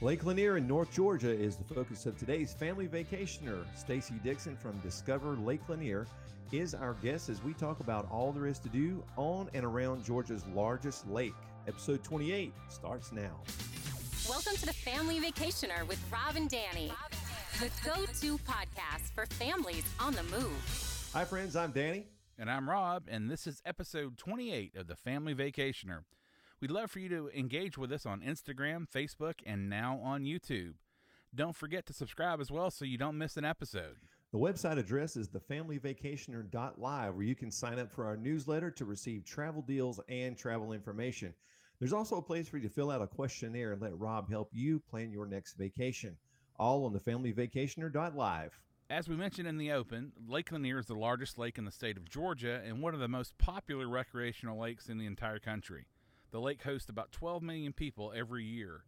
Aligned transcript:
Lake 0.00 0.24
Lanier 0.24 0.56
in 0.58 0.68
North 0.68 0.92
Georgia 0.92 1.28
is 1.28 1.56
the 1.56 1.74
focus 1.74 2.06
of 2.06 2.16
today's 2.16 2.54
family 2.54 2.86
vacationer. 2.86 3.64
Stacy 3.76 4.14
Dixon 4.22 4.56
from 4.56 4.78
Discover 4.78 5.34
Lake 5.38 5.68
Lanier 5.68 6.06
is 6.52 6.72
our 6.72 6.94
guest 7.02 7.28
as 7.28 7.42
we 7.42 7.52
talk 7.52 7.80
about 7.80 8.08
all 8.08 8.30
there 8.30 8.46
is 8.46 8.60
to 8.60 8.68
do 8.68 9.02
on 9.16 9.50
and 9.54 9.64
around 9.64 10.04
Georgia's 10.04 10.46
largest 10.54 11.08
lake. 11.08 11.34
Episode 11.66 12.04
28 12.04 12.52
starts 12.68 13.10
now. 13.10 13.40
Welcome 14.28 14.54
to 14.58 14.66
the 14.66 14.72
Family 14.72 15.18
Vacationer 15.18 15.84
with 15.88 16.00
Rob 16.12 16.36
and 16.36 16.48
Danny, 16.48 16.92
the 17.58 17.68
go 17.84 18.04
to 18.04 18.38
podcast 18.44 19.10
for 19.16 19.26
families 19.26 19.82
on 19.98 20.12
the 20.12 20.22
move. 20.22 21.10
Hi, 21.12 21.24
friends. 21.24 21.56
I'm 21.56 21.72
Danny. 21.72 22.06
And 22.38 22.48
I'm 22.48 22.70
Rob, 22.70 23.08
and 23.08 23.28
this 23.28 23.48
is 23.48 23.60
episode 23.66 24.16
28 24.16 24.76
of 24.76 24.86
the 24.86 24.94
Family 24.94 25.34
Vacationer. 25.34 26.02
We'd 26.60 26.72
love 26.72 26.90
for 26.90 26.98
you 26.98 27.08
to 27.10 27.30
engage 27.30 27.78
with 27.78 27.92
us 27.92 28.04
on 28.04 28.20
Instagram, 28.20 28.86
Facebook, 28.90 29.34
and 29.46 29.70
now 29.70 30.00
on 30.02 30.24
YouTube. 30.24 30.74
Don't 31.32 31.54
forget 31.54 31.86
to 31.86 31.92
subscribe 31.92 32.40
as 32.40 32.50
well 32.50 32.68
so 32.72 32.84
you 32.84 32.98
don't 32.98 33.16
miss 33.16 33.36
an 33.36 33.44
episode. 33.44 33.94
The 34.32 34.38
website 34.38 34.76
address 34.76 35.16
is 35.16 35.28
thefamilyvacationer.live, 35.28 37.14
where 37.14 37.24
you 37.24 37.36
can 37.36 37.52
sign 37.52 37.78
up 37.78 37.92
for 37.92 38.06
our 38.06 38.16
newsletter 38.16 38.72
to 38.72 38.84
receive 38.84 39.24
travel 39.24 39.62
deals 39.62 40.00
and 40.08 40.36
travel 40.36 40.72
information. 40.72 41.32
There's 41.78 41.92
also 41.92 42.16
a 42.16 42.22
place 42.22 42.48
for 42.48 42.56
you 42.56 42.64
to 42.64 42.74
fill 42.74 42.90
out 42.90 43.02
a 43.02 43.06
questionnaire 43.06 43.72
and 43.72 43.80
let 43.80 43.96
Rob 43.96 44.28
help 44.28 44.50
you 44.52 44.80
plan 44.80 45.12
your 45.12 45.26
next 45.26 45.54
vacation. 45.54 46.16
All 46.58 46.84
on 46.86 46.92
thefamilyvacationer.live. 46.92 48.58
As 48.90 49.08
we 49.08 49.14
mentioned 49.14 49.46
in 49.46 49.58
the 49.58 49.70
open, 49.70 50.10
Lake 50.26 50.50
Lanier 50.50 50.80
is 50.80 50.86
the 50.86 50.94
largest 50.94 51.38
lake 51.38 51.56
in 51.56 51.64
the 51.64 51.70
state 51.70 51.96
of 51.96 52.10
Georgia 52.10 52.60
and 52.66 52.82
one 52.82 52.94
of 52.94 53.00
the 53.00 53.06
most 53.06 53.38
popular 53.38 53.86
recreational 53.88 54.58
lakes 54.58 54.88
in 54.88 54.98
the 54.98 55.06
entire 55.06 55.38
country. 55.38 55.86
The 56.30 56.40
lake 56.40 56.62
hosts 56.62 56.90
about 56.90 57.10
12 57.12 57.42
million 57.42 57.72
people 57.72 58.12
every 58.14 58.44
year. 58.44 58.84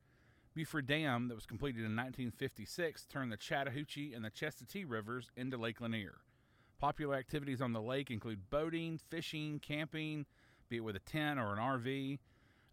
Buford 0.55 0.87
Dam, 0.87 1.29
that 1.29 1.35
was 1.35 1.47
completed 1.47 1.81
in 1.81 1.97
1956, 1.97 3.07
turned 3.07 3.33
the 3.33 3.37
Chattahoochee 3.37 4.13
and 4.13 4.25
the 4.25 4.31
Chestatee 4.31 4.85
rivers 4.87 5.31
into 5.37 5.57
Lake 5.57 5.81
Lanier. 5.81 6.19
Popular 6.79 7.15
activities 7.15 7.63
on 7.63 7.73
the 7.73 7.81
lake 7.81 8.11
include 8.11 8.51
boating, 8.51 8.99
fishing, 9.09 9.59
camping, 9.61 10.27
be 10.69 10.79
it 10.79 10.81
with 10.81 10.97
a 10.97 11.01
tent 11.01 11.39
or 11.39 11.55
an 11.55 11.59
RV. 11.59 12.19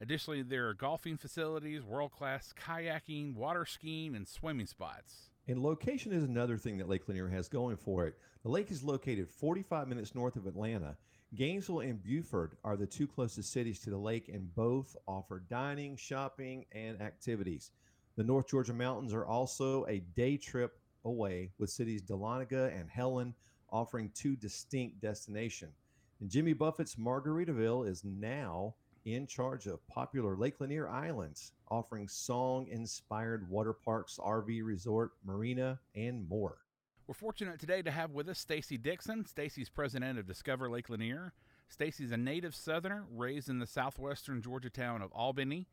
Additionally, 0.02 0.42
there 0.42 0.68
are 0.68 0.74
golfing 0.74 1.18
facilities, 1.18 1.84
world 1.84 2.12
class 2.12 2.54
kayaking, 2.60 3.36
water 3.36 3.66
skiing, 3.66 4.16
and 4.16 4.28
swimming 4.28 4.68
spots. 4.68 5.30
And 5.48 5.64
location 5.64 6.12
is 6.12 6.24
another 6.24 6.58
thing 6.58 6.78
that 6.78 6.90
Lake 6.90 7.08
Lanier 7.08 7.30
has 7.30 7.48
going 7.48 7.78
for 7.78 8.06
it. 8.06 8.18
The 8.44 8.50
lake 8.50 8.70
is 8.70 8.84
located 8.84 9.30
45 9.30 9.88
minutes 9.88 10.14
north 10.14 10.36
of 10.36 10.46
Atlanta. 10.46 10.98
Gainesville 11.36 11.82
and 11.82 12.02
Buford 12.02 12.56
are 12.64 12.78
the 12.78 12.86
two 12.86 13.06
closest 13.06 13.52
cities 13.52 13.80
to 13.82 13.90
the 13.90 13.98
lake, 13.98 14.30
and 14.30 14.56
both 14.56 14.96
offer 15.08 15.44
dining, 15.50 15.98
shopping, 15.98 16.66
and 16.72 17.02
activities. 17.02 17.72
The 18.16 18.24
North 18.24 18.48
Georgia 18.48 18.74
mountains 18.74 19.14
are 19.14 19.26
also 19.26 19.86
a 19.88 20.00
day 20.16 20.38
trip 20.38 20.80
away, 21.04 21.52
with 21.60 21.70
cities 21.70 22.02
Dahlonega 22.02 22.74
and 22.80 22.90
Helen 22.90 23.36
offering 23.70 24.10
two 24.16 24.36
distinct 24.38 25.02
destinations. 25.02 25.84
And 26.22 26.30
Jimmy 26.30 26.54
Buffett's 26.54 26.96
Margaritaville 26.96 27.88
is 27.88 28.04
now 28.06 28.76
in 29.06 29.28
charge 29.28 29.68
of 29.68 29.86
popular 29.88 30.38
Lake 30.38 30.60
Lanier 30.62 30.88
Islands, 30.88 31.52
offering 31.70 32.08
song 32.08 32.68
inspired 32.70 33.50
water 33.50 33.74
parks, 33.74 34.18
RV 34.18 34.64
resort, 34.64 35.12
marina, 35.26 35.80
and 35.94 36.28
more. 36.28 36.60
We're 37.08 37.14
fortunate 37.14 37.58
today 37.58 37.82
to 37.84 37.92
have 37.92 38.12
with 38.12 38.28
us 38.28 38.38
Stacy 38.38 38.78
Dixon. 38.78 39.26
Stacy's 39.26 39.70
president 39.70 40.20
of 40.20 40.28
Discover 40.28 40.70
Lake 40.70 40.90
Lanier. 40.90 41.32
Stacy's 41.70 42.12
a 42.12 42.18
native 42.18 42.54
Southerner 42.54 43.06
raised 43.10 43.48
in 43.48 43.60
the 43.60 43.66
southwestern 43.66 44.42
Georgia 44.42 44.70
town 44.70 45.02
of 45.02 45.14
Albany. 45.14 45.68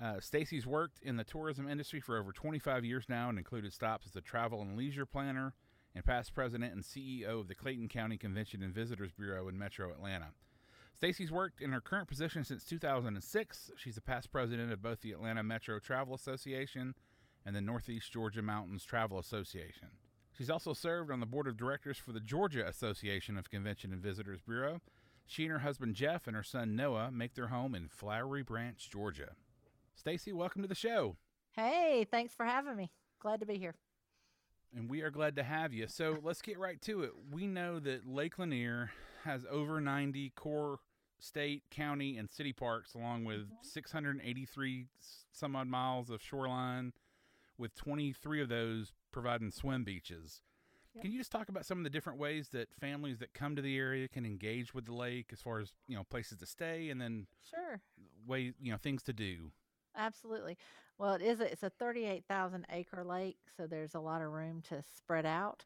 Uh, 0.00 0.20
Stacy's 0.20 0.66
worked 0.66 0.98
in 1.00 1.16
the 1.16 1.24
tourism 1.24 1.66
industry 1.66 1.98
for 1.98 2.18
over 2.18 2.30
25 2.30 2.84
years 2.84 3.06
now 3.08 3.30
and 3.30 3.38
included 3.38 3.72
stops 3.72 4.06
as 4.06 4.16
a 4.16 4.20
travel 4.20 4.60
and 4.60 4.76
leisure 4.76 5.06
planner 5.06 5.54
and 5.94 6.04
past 6.04 6.34
president 6.34 6.74
and 6.74 6.82
CEO 6.82 7.40
of 7.40 7.48
the 7.48 7.54
Clayton 7.54 7.88
County 7.88 8.18
Convention 8.18 8.62
and 8.62 8.74
Visitors 8.74 9.12
Bureau 9.12 9.48
in 9.48 9.58
Metro 9.58 9.90
Atlanta. 9.92 10.26
Stacy's 10.92 11.32
worked 11.32 11.62
in 11.62 11.72
her 11.72 11.80
current 11.80 12.06
position 12.06 12.44
since 12.44 12.64
2006. 12.64 13.70
She's 13.78 13.96
a 13.96 14.02
past 14.02 14.30
president 14.30 14.70
of 14.72 14.82
both 14.82 15.00
the 15.00 15.12
Atlanta 15.12 15.42
Metro 15.42 15.78
Travel 15.78 16.14
Association 16.14 16.94
and 17.46 17.56
the 17.56 17.62
Northeast 17.62 18.12
Georgia 18.12 18.42
Mountains 18.42 18.84
Travel 18.84 19.18
Association. 19.18 19.88
She's 20.36 20.50
also 20.50 20.72
served 20.72 21.12
on 21.12 21.20
the 21.20 21.26
board 21.26 21.46
of 21.46 21.56
directors 21.56 21.96
for 21.96 22.10
the 22.10 22.20
Georgia 22.20 22.66
Association 22.66 23.38
of 23.38 23.50
Convention 23.50 23.92
and 23.92 24.02
Visitors 24.02 24.40
Bureau. 24.42 24.80
She 25.26 25.44
and 25.44 25.52
her 25.52 25.60
husband 25.60 25.94
Jeff 25.94 26.26
and 26.26 26.34
her 26.34 26.42
son 26.42 26.74
Noah 26.74 27.12
make 27.12 27.34
their 27.34 27.46
home 27.46 27.74
in 27.74 27.88
Flowery 27.88 28.42
Branch, 28.42 28.90
Georgia. 28.90 29.30
Stacy, 29.94 30.32
welcome 30.32 30.62
to 30.62 30.68
the 30.68 30.74
show. 30.74 31.16
Hey, 31.52 32.04
thanks 32.10 32.34
for 32.34 32.44
having 32.44 32.76
me. 32.76 32.90
Glad 33.20 33.40
to 33.40 33.46
be 33.46 33.58
here. 33.58 33.76
And 34.76 34.90
we 34.90 35.02
are 35.02 35.10
glad 35.10 35.36
to 35.36 35.44
have 35.44 35.72
you. 35.72 35.86
So 35.86 36.18
let's 36.22 36.42
get 36.42 36.58
right 36.58 36.82
to 36.82 37.04
it. 37.04 37.12
We 37.30 37.46
know 37.46 37.78
that 37.78 38.06
Lake 38.06 38.36
Lanier 38.36 38.90
has 39.22 39.46
over 39.48 39.80
90 39.80 40.30
Corps 40.30 40.80
state, 41.20 41.62
county, 41.70 42.18
and 42.18 42.28
city 42.28 42.52
parks, 42.52 42.94
along 42.94 43.24
with 43.24 43.42
mm-hmm. 43.42 43.54
683 43.62 44.86
some 45.30 45.54
odd 45.54 45.68
miles 45.68 46.10
of 46.10 46.20
shoreline, 46.20 46.92
with 47.56 47.74
23 47.76 48.42
of 48.42 48.48
those 48.48 48.92
providing 49.14 49.50
swim 49.50 49.84
beaches. 49.84 50.42
Yep. 50.94 51.02
Can 51.02 51.12
you 51.12 51.18
just 51.18 51.32
talk 51.32 51.48
about 51.48 51.64
some 51.64 51.78
of 51.78 51.84
the 51.84 51.90
different 51.90 52.18
ways 52.18 52.48
that 52.50 52.68
families 52.80 53.18
that 53.20 53.32
come 53.32 53.56
to 53.56 53.62
the 53.62 53.78
area 53.78 54.08
can 54.08 54.26
engage 54.26 54.74
with 54.74 54.84
the 54.86 54.94
lake, 54.94 55.30
as 55.32 55.40
far 55.40 55.60
as 55.60 55.72
you 55.88 55.96
know, 55.96 56.04
places 56.04 56.38
to 56.38 56.46
stay, 56.46 56.90
and 56.90 57.00
then 57.00 57.26
sure 57.48 57.80
way 58.26 58.52
you 58.60 58.70
know 58.72 58.76
things 58.76 59.02
to 59.04 59.12
do? 59.12 59.50
Absolutely. 59.96 60.58
Well, 60.98 61.14
it 61.14 61.22
is 61.22 61.40
a, 61.40 61.50
it's 61.50 61.62
a 61.62 61.70
38,000 61.70 62.66
acre 62.70 63.04
lake, 63.04 63.38
so 63.56 63.66
there's 63.66 63.94
a 63.94 64.00
lot 64.00 64.22
of 64.22 64.30
room 64.30 64.62
to 64.68 64.82
spread 64.96 65.26
out. 65.26 65.64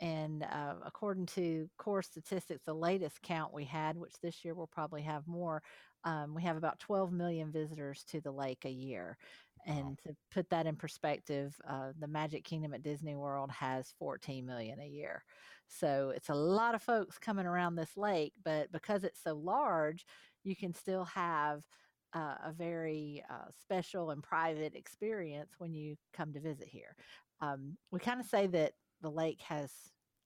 And 0.00 0.42
uh, 0.42 0.74
according 0.84 1.26
to 1.26 1.70
Corps 1.78 2.02
statistics, 2.02 2.62
the 2.64 2.74
latest 2.74 3.22
count 3.22 3.54
we 3.54 3.64
had, 3.64 3.96
which 3.96 4.20
this 4.20 4.44
year 4.44 4.54
we'll 4.54 4.66
probably 4.66 5.02
have 5.02 5.26
more, 5.26 5.62
um, 6.04 6.34
we 6.34 6.42
have 6.42 6.56
about 6.58 6.78
12 6.78 7.12
million 7.12 7.50
visitors 7.50 8.04
to 8.10 8.20
the 8.20 8.30
lake 8.30 8.64
a 8.64 8.70
year. 8.70 9.16
And 9.66 9.84
wow. 9.84 9.96
to 10.06 10.16
put 10.30 10.48
that 10.50 10.66
in 10.66 10.76
perspective, 10.76 11.54
uh, 11.68 11.90
the 11.98 12.06
Magic 12.06 12.44
Kingdom 12.44 12.72
at 12.72 12.84
Disney 12.84 13.16
World 13.16 13.50
has 13.50 13.92
14 13.98 14.46
million 14.46 14.78
a 14.80 14.86
year. 14.86 15.24
So 15.68 16.12
it's 16.14 16.28
a 16.28 16.34
lot 16.34 16.76
of 16.76 16.82
folks 16.82 17.18
coming 17.18 17.46
around 17.46 17.74
this 17.74 17.96
lake, 17.96 18.32
but 18.44 18.70
because 18.70 19.02
it's 19.02 19.22
so 19.22 19.34
large, 19.34 20.06
you 20.44 20.54
can 20.54 20.72
still 20.72 21.04
have 21.04 21.64
uh, 22.14 22.36
a 22.44 22.52
very 22.52 23.24
uh, 23.28 23.50
special 23.60 24.10
and 24.10 24.22
private 24.22 24.74
experience 24.76 25.54
when 25.58 25.74
you 25.74 25.96
come 26.12 26.32
to 26.32 26.40
visit 26.40 26.68
here. 26.68 26.94
Um, 27.40 27.76
we 27.90 27.98
kind 27.98 28.20
of 28.20 28.26
say 28.26 28.46
that 28.46 28.72
the 29.02 29.10
lake 29.10 29.40
has 29.42 29.70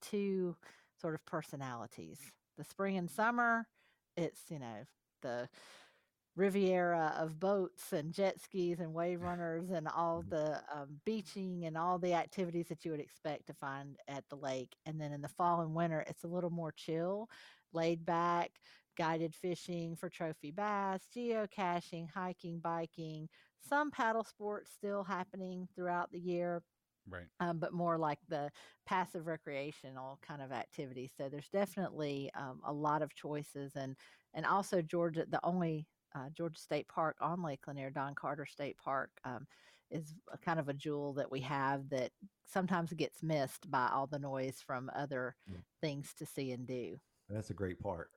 two 0.01 0.55
sort 1.01 1.15
of 1.15 1.25
personalities. 1.25 2.19
The 2.57 2.63
spring 2.63 2.97
and 2.97 3.09
summer, 3.09 3.67
it's, 4.15 4.41
you 4.49 4.59
know, 4.59 4.85
the 5.21 5.49
riviera 6.35 7.13
of 7.17 7.39
boats 7.39 7.91
and 7.91 8.13
jet 8.13 8.39
skis 8.39 8.79
and 8.79 8.93
wave 8.93 9.21
runners 9.21 9.69
and 9.69 9.87
all 9.87 10.21
mm-hmm. 10.21 10.29
the 10.29 10.61
um, 10.73 10.99
beaching 11.05 11.65
and 11.65 11.77
all 11.77 11.99
the 11.99 12.13
activities 12.13 12.67
that 12.69 12.85
you 12.85 12.91
would 12.91 12.99
expect 12.99 13.47
to 13.47 13.53
find 13.53 13.97
at 14.07 14.23
the 14.29 14.37
lake. 14.37 14.75
And 14.85 14.99
then 14.99 15.11
in 15.11 15.21
the 15.21 15.27
fall 15.27 15.61
and 15.61 15.75
winter, 15.75 16.05
it's 16.07 16.23
a 16.23 16.29
little 16.29 16.49
more 16.49 16.71
chill, 16.71 17.29
laid 17.73 18.05
back, 18.05 18.51
guided 18.97 19.35
fishing 19.35 19.95
for 19.95 20.09
trophy 20.09 20.51
bass, 20.51 21.01
geocaching, 21.15 22.09
hiking, 22.09 22.59
biking, 22.59 23.27
some 23.67 23.91
paddle 23.91 24.23
sports 24.23 24.71
still 24.71 25.03
happening 25.03 25.67
throughout 25.75 26.11
the 26.11 26.19
year. 26.19 26.61
Right. 27.09 27.25
Um, 27.39 27.57
but 27.57 27.73
more 27.73 27.97
like 27.97 28.19
the 28.29 28.51
passive 28.85 29.25
recreational 29.25 30.19
kind 30.25 30.41
of 30.41 30.51
activities. 30.51 31.11
So 31.17 31.29
there's 31.29 31.49
definitely 31.49 32.29
um, 32.35 32.61
a 32.63 32.71
lot 32.71 33.01
of 33.01 33.15
choices, 33.15 33.71
and 33.75 33.95
and 34.35 34.45
also 34.45 34.83
Georgia, 34.83 35.25
the 35.27 35.39
only 35.43 35.87
uh, 36.15 36.29
Georgia 36.35 36.59
State 36.59 36.87
Park 36.87 37.17
on 37.21 37.43
Lake 37.43 37.61
Lanier, 37.67 37.89
Don 37.89 38.15
Carter 38.15 38.45
State 38.45 38.77
Park, 38.77 39.11
um, 39.23 39.47
is 39.89 40.13
kind 40.43 40.59
of 40.59 40.69
a 40.69 40.73
jewel 40.73 41.13
that 41.13 41.31
we 41.31 41.41
have 41.41 41.89
that 41.89 42.11
sometimes 42.45 42.93
gets 42.93 43.21
missed 43.21 43.69
by 43.69 43.89
all 43.93 44.07
the 44.07 44.19
noise 44.19 44.57
from 44.65 44.89
other 44.95 45.35
mm. 45.49 45.57
things 45.81 46.13
to 46.17 46.25
see 46.25 46.51
and 46.51 46.65
do. 46.65 46.99
That's 47.29 47.49
a 47.49 47.53
great 47.53 47.79
park. 47.79 48.09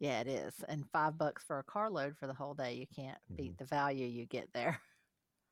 Yeah, 0.00 0.20
it 0.20 0.26
is. 0.26 0.54
And 0.68 0.84
five 0.92 1.16
bucks 1.16 1.44
for 1.44 1.60
a 1.60 1.64
carload 1.64 2.16
for 2.16 2.26
the 2.26 2.34
whole 2.34 2.54
day. 2.54 2.74
You 2.74 2.86
can't 2.94 3.18
mm-hmm. 3.18 3.36
beat 3.36 3.58
the 3.58 3.64
value 3.64 4.06
you 4.06 4.26
get 4.26 4.48
there. 4.52 4.80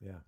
Yeah. 0.01 0.21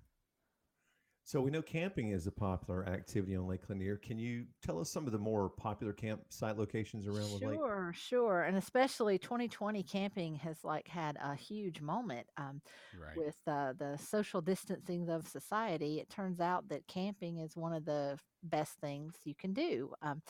So 1.24 1.40
we 1.40 1.50
know 1.50 1.62
camping 1.62 2.10
is 2.10 2.26
a 2.26 2.32
popular 2.32 2.86
activity 2.86 3.36
on 3.36 3.46
Lake 3.46 3.68
Lanier. 3.68 3.96
Can 3.96 4.18
you 4.18 4.44
tell 4.60 4.80
us 4.80 4.90
some 4.90 5.06
of 5.06 5.12
the 5.12 5.18
more 5.18 5.48
popular 5.48 5.92
campsite 5.92 6.58
locations 6.58 7.06
around 7.06 7.28
sure, 7.28 7.38
the 7.38 7.46
lake? 7.46 7.58
Sure, 7.58 7.94
sure, 7.96 8.42
and 8.42 8.56
especially 8.56 9.18
2020 9.18 9.82
camping 9.84 10.34
has 10.36 10.64
like 10.64 10.88
had 10.88 11.16
a 11.22 11.36
huge 11.36 11.80
moment 11.80 12.26
um, 12.36 12.60
right. 13.00 13.16
with 13.16 13.36
uh, 13.46 13.72
the 13.78 13.96
social 13.98 14.40
distancing 14.40 15.08
of 15.08 15.26
society. 15.28 16.00
It 16.00 16.10
turns 16.10 16.40
out 16.40 16.68
that 16.70 16.88
camping 16.88 17.38
is 17.38 17.56
one 17.56 17.72
of 17.72 17.84
the 17.84 18.18
best 18.42 18.72
things 18.80 19.14
you 19.24 19.34
can 19.36 19.52
do 19.52 19.92
um, 20.02 20.22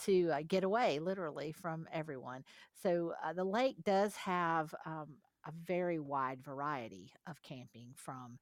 to 0.00 0.30
uh, 0.30 0.42
get 0.46 0.62
away, 0.62 0.98
literally, 0.98 1.52
from 1.52 1.88
everyone. 1.90 2.44
So 2.82 3.14
uh, 3.24 3.32
the 3.32 3.44
lake 3.44 3.76
does 3.82 4.14
have 4.16 4.74
um, 4.84 5.16
a 5.46 5.52
very 5.66 5.98
wide 5.98 6.42
variety 6.42 7.12
of 7.26 7.42
camping 7.42 7.94
from 7.96 8.38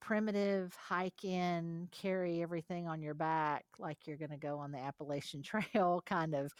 primitive 0.00 0.74
hike 0.76 1.24
in, 1.24 1.88
carry 1.92 2.42
everything 2.42 2.86
on 2.86 3.02
your 3.02 3.14
back 3.14 3.64
like 3.78 4.06
you're 4.06 4.16
going 4.16 4.30
to 4.30 4.36
go 4.36 4.58
on 4.58 4.72
the 4.72 4.78
Appalachian 4.78 5.42
Trail, 5.44 6.02
kind 6.06 6.34
of 6.34 6.52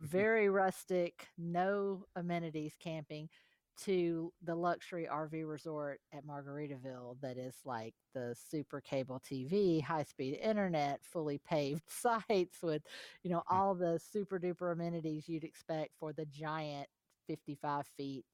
very 0.00 0.48
rustic, 0.48 1.28
no 1.38 2.04
amenities 2.16 2.74
camping, 2.78 3.28
to 3.76 4.32
the 4.42 4.54
luxury 4.54 5.06
RV 5.10 5.44
resort 5.48 6.00
at 6.12 6.24
Margaritaville 6.24 7.20
that 7.20 7.36
is 7.36 7.56
like 7.64 7.94
the 8.14 8.34
super 8.38 8.80
cable 8.80 9.20
TV, 9.20 9.80
high 9.82 10.04
speed 10.04 10.38
internet, 10.42 11.00
fully 11.04 11.38
paved 11.38 11.82
sites 11.88 12.62
with, 12.62 12.82
you 13.22 13.30
know, 13.30 13.42
Hmm. 13.50 13.56
all 13.56 13.74
the 13.74 13.98
super 13.98 14.38
duper 14.38 14.72
amenities 14.72 15.28
you'd 15.28 15.44
expect 15.44 15.92
for 15.98 16.12
the 16.12 16.26
giant 16.26 16.88
55 17.26 17.86
feet 17.96 18.24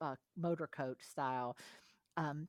uh, 0.00 0.16
motor 0.36 0.68
coach 0.68 1.02
style 1.02 1.56
um, 2.16 2.48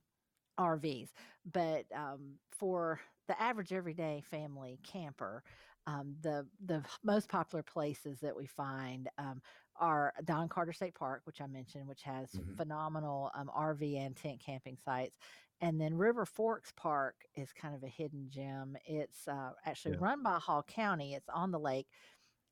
RVs. 0.58 1.12
But 1.44 1.86
um, 1.94 2.38
for 2.50 3.00
the 3.28 3.40
average 3.40 3.72
everyday 3.72 4.20
family 4.22 4.80
camper, 4.82 5.42
um, 5.86 6.16
the 6.20 6.48
the 6.64 6.84
most 7.02 7.28
popular 7.28 7.62
places 7.62 8.20
that 8.20 8.36
we 8.36 8.46
find 8.46 9.08
um, 9.18 9.42
are 9.76 10.14
Don 10.24 10.48
Carter 10.48 10.72
State 10.72 10.94
Park, 10.94 11.22
which 11.24 11.40
I 11.40 11.46
mentioned, 11.46 11.88
which 11.88 12.02
has 12.02 12.30
Mhm. 12.32 12.56
phenomenal 12.56 13.30
um, 13.34 13.50
RV 13.52 13.96
and 13.96 14.16
tent 14.16 14.40
camping 14.40 14.76
sites. 14.76 15.16
And 15.60 15.80
then 15.80 15.94
River 15.94 16.26
Forks 16.26 16.72
Park 16.76 17.16
is 17.34 17.52
kind 17.52 17.74
of 17.74 17.82
a 17.84 17.88
hidden 17.88 18.28
gem. 18.30 18.76
It's 18.84 19.28
uh, 19.28 19.52
actually 19.64 19.92
Yeah. 19.92 20.00
run 20.00 20.22
by 20.22 20.38
Hall 20.38 20.62
County. 20.62 21.14
It's 21.14 21.28
on 21.28 21.50
the 21.52 21.60
lake. 21.60 21.88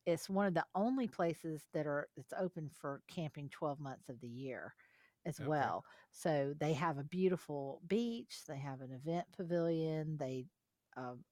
It's 0.07 0.29
one 0.31 0.47
of 0.47 0.55
the 0.55 0.67
only 0.75 1.09
places 1.09 1.67
that 1.73 1.87
are 1.87 2.09
that's 2.17 2.33
open 2.39 2.71
for 2.71 3.03
camping 3.09 3.49
12 3.51 3.79
months 3.81 4.09
of 4.09 4.21
the 4.21 4.29
year 4.29 4.75
as 5.25 5.41
Okay. 5.41 5.43
well. 5.43 5.85
So 6.13 6.55
they 6.59 6.75
have 6.75 6.99
a 6.99 7.05
beautiful 7.05 7.83
beach. 7.87 8.45
They 8.47 8.59
have 8.59 8.81
an 8.81 8.93
event 8.93 9.29
pavilion. 9.33 10.17
They 10.19 10.47
um, 10.97 11.25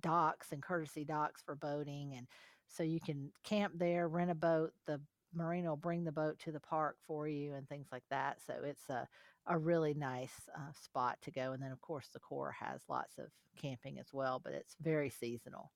docks 0.00 0.52
and 0.52 0.62
courtesy 0.62 1.04
docks 1.04 1.42
for 1.42 1.54
boating, 1.54 2.14
and 2.14 2.28
so 2.68 2.82
you 2.82 3.00
can 3.00 3.32
camp 3.44 3.74
there, 3.78 4.08
rent 4.08 4.30
a 4.30 4.34
boat. 4.34 4.74
The 4.86 5.02
marina 5.32 5.70
will 5.70 5.76
bring 5.76 6.04
the 6.04 6.12
boat 6.12 6.38
to 6.40 6.52
the 6.52 6.60
park 6.60 6.98
for 7.06 7.28
you 7.28 7.54
and 7.54 7.68
things 7.68 7.88
like 7.92 8.04
that. 8.10 8.40
So 8.42 8.62
it's 8.64 8.88
a 8.90 9.08
a 9.46 9.58
really 9.58 9.94
nice 9.94 10.48
uh, 10.56 10.72
spot 10.72 11.20
to 11.22 11.30
go. 11.30 11.52
And 11.52 11.62
then 11.62 11.72
of 11.72 11.80
course 11.80 12.08
the 12.10 12.20
Corps 12.20 12.52
has 12.52 12.88
lots 12.88 13.18
of 13.18 13.32
camping 13.56 13.98
as 13.98 14.12
well, 14.12 14.40
but 14.40 14.52
it's 14.54 14.76
very 14.80 15.10
seasonal. 15.10 15.72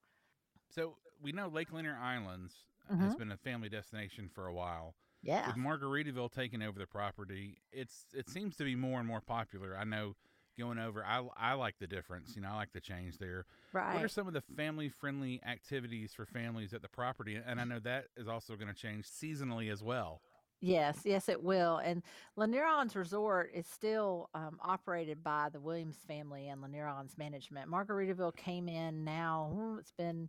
So 0.71 0.99
we 1.21 1.33
know 1.33 1.49
Lake 1.49 1.73
Lanier 1.73 1.97
Islands 1.97 2.67
has 2.99 3.15
Mhm. 3.15 3.17
been 3.17 3.31
a 3.31 3.37
family 3.37 3.69
destination 3.69 4.29
for 4.29 4.47
a 4.47 4.55
while. 4.55 4.97
Yeah. 5.23 5.47
With 5.47 5.57
Margaritaville 5.57 6.33
taking 6.33 6.63
over 6.63 6.79
the 6.79 6.87
property, 6.87 7.59
it's 7.73 8.07
it 8.13 8.29
seems 8.29 8.57
to 8.57 8.65
be 8.65 8.75
more 8.75 8.99
and 8.99 9.07
more 9.07 9.21
popular. 9.21 9.77
I 9.79 9.85
know 9.85 10.15
going 10.59 10.79
over, 10.79 11.05
I 11.05 11.23
I 11.37 11.55
like 11.55 11.77
the 11.79 11.87
difference. 11.87 12.35
You 12.35 12.43
know, 12.43 12.49
I 12.51 12.57
like 12.57 12.73
the 12.73 12.81
change 12.81 13.19
there. 13.19 13.47
Right. 13.73 13.95
What 13.95 14.05
are 14.05 14.09
some 14.09 14.27
of 14.27 14.35
the 14.35 14.41
family 14.41 14.89
friendly 14.89 15.41
activities 15.47 16.13
for 16.13 16.27
families 16.27 16.75
at 16.75 16.83
the 16.83 16.89
property? 16.89 17.39
And 17.45 17.61
I 17.61 17.65
know 17.65 17.79
that 17.81 18.07
is 18.17 18.29
also 18.29 18.57
going 18.57 18.69
to 18.69 18.75
change 18.75 19.07
seasonally 19.07 19.73
as 19.73 19.83
well. 19.83 20.21
Yes, 20.61 21.01
yes, 21.05 21.29
it 21.29 21.43
will. 21.43 21.79
And 21.79 22.05
Lanier 22.37 22.65
Islands 22.65 22.95
Resort 22.95 23.51
is 23.53 23.67
still 23.67 24.31
um, 24.33 24.61
operated 24.63 25.25
by 25.25 25.49
the 25.53 25.61
Williams 25.61 25.97
family 26.07 26.49
and 26.49 26.63
Lanier 26.63 26.87
Islands 26.87 27.19
Management. 27.19 27.69
Margaritaville 27.69 28.37
came 28.37 28.69
in 28.69 29.03
now, 29.03 29.51
hmm, 29.53 29.79
it's 29.81 29.91
been 29.91 30.29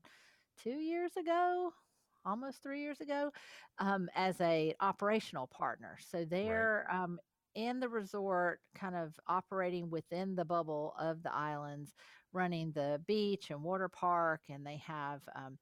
two 0.61 0.71
years 0.71 1.15
ago, 1.17 1.71
almost 2.25 2.61
three 2.63 2.81
years 2.81 3.01
ago, 3.01 3.31
um, 3.79 4.09
as 4.15 4.39
a 4.41 4.73
operational 4.81 5.47
partner. 5.47 5.97
So 5.99 6.25
they're 6.25 6.87
um, 6.91 7.19
in 7.55 7.79
the 7.79 7.89
resort, 7.89 8.59
kind 8.75 8.95
of 8.95 9.13
operating 9.27 9.89
within 9.89 10.35
the 10.35 10.45
bubble 10.45 10.95
of 10.99 11.21
the 11.23 11.33
islands, 11.33 11.93
running 12.31 12.71
the 12.71 13.01
beach 13.05 13.51
and 13.51 13.61
water 13.61 13.89
park, 13.89 14.41
and 14.49 14.65
they 14.65 14.77
have 14.77 15.21
um, 15.35 15.57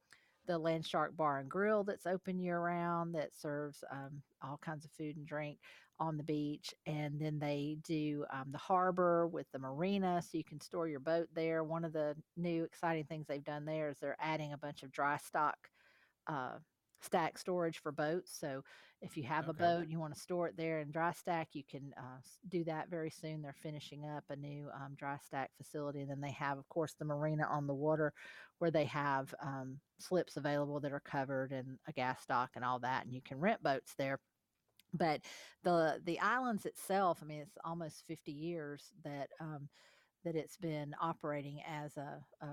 the 0.48 0.58
Land 0.58 0.86
Shark 0.86 1.16
Bar 1.16 1.40
and 1.40 1.50
Grill 1.50 1.84
that's 1.84 2.06
open 2.06 2.40
year 2.40 2.60
round 2.60 3.14
that 3.16 3.36
serves 3.36 3.84
um, 3.92 4.22
all 4.42 4.60
kinds 4.64 4.86
of 4.86 4.92
food 4.92 5.18
and 5.18 5.26
drink 5.26 5.60
on 6.00 6.18
the 6.18 6.24
beach. 6.24 6.74
And 6.88 7.20
then 7.20 7.38
they 7.40 7.78
do 7.84 8.26
um, 8.32 8.48
the 8.52 8.58
harbor 8.58 9.28
with 9.28 9.46
the 9.52 9.60
marina, 9.60 10.22
so 10.22 10.38
you 10.38 10.44
can 10.44 10.60
store 10.60 10.88
your 10.88 11.00
boat 11.00 11.28
there. 11.36 11.64
One 11.64 11.86
of 11.86 11.94
the 11.94 12.16
new 12.38 12.64
exciting 12.64 13.06
things 13.06 13.28
they've 13.28 13.44
done 13.44 13.66
there 13.66 13.90
is 13.90 14.00
they're 14.00 14.18
adding 14.20 14.54
a 14.54 14.58
bunch 14.58 14.84
of 14.84 14.92
dry 14.92 15.18
stock 15.18 15.58
uh, 16.28 16.58
stack 17.02 17.38
storage 17.38 17.80
for 17.80 17.92
boats. 17.92 18.32
So 18.40 18.64
if 19.02 19.18
you 19.18 19.24
have 19.24 19.50
a 19.50 19.54
boat 19.54 19.82
and 19.82 19.92
you 19.92 20.00
want 20.00 20.14
to 20.14 20.20
store 20.20 20.48
it 20.48 20.56
there 20.56 20.80
in 20.80 20.92
dry 20.92 21.12
stack, 21.12 21.50
you 21.54 21.64
can 21.70 21.92
uh, 21.98 22.20
do 22.50 22.64
that 22.66 22.90
very 22.90 23.10
soon. 23.10 23.42
They're 23.42 23.56
finishing 23.64 24.06
up 24.06 24.24
a 24.30 24.36
new 24.36 24.68
um, 24.76 24.94
dry 24.96 25.18
stack 25.26 25.50
facility. 25.58 26.02
And 26.02 26.10
then 26.10 26.22
they 26.22 26.32
have, 26.32 26.60
of 26.60 26.70
course, 26.70 26.94
the 26.98 27.06
marina 27.06 27.48
on 27.50 27.66
the 27.66 27.74
water 27.74 28.14
where 28.60 28.70
they 28.72 28.86
have 28.86 29.34
um, 29.42 29.80
slips 30.00 30.38
available 30.38 30.80
that 30.82 30.94
are 30.94 31.02
covered 31.02 31.52
and 31.52 31.80
a 31.88 31.92
gas 31.92 32.24
dock 32.28 32.52
and 32.56 32.64
all 32.64 32.80
that. 32.80 33.04
And 33.04 33.14
you 33.14 33.22
can 33.22 33.40
rent 33.40 33.64
boats 33.64 33.94
there. 33.98 34.20
But 34.94 35.22
the 35.64 36.02
the 36.04 36.20
islands 36.20 36.66
itself, 36.66 37.20
I 37.24 37.26
mean, 37.26 37.40
it's 37.40 37.58
almost 37.64 38.04
50 38.08 38.32
years 38.32 38.92
that 39.04 39.30
um, 39.40 39.70
that 40.26 40.36
it's 40.36 40.58
been 40.58 40.94
operating 41.02 41.62
as 41.68 41.98
a, 41.98 42.20
a 42.42 42.48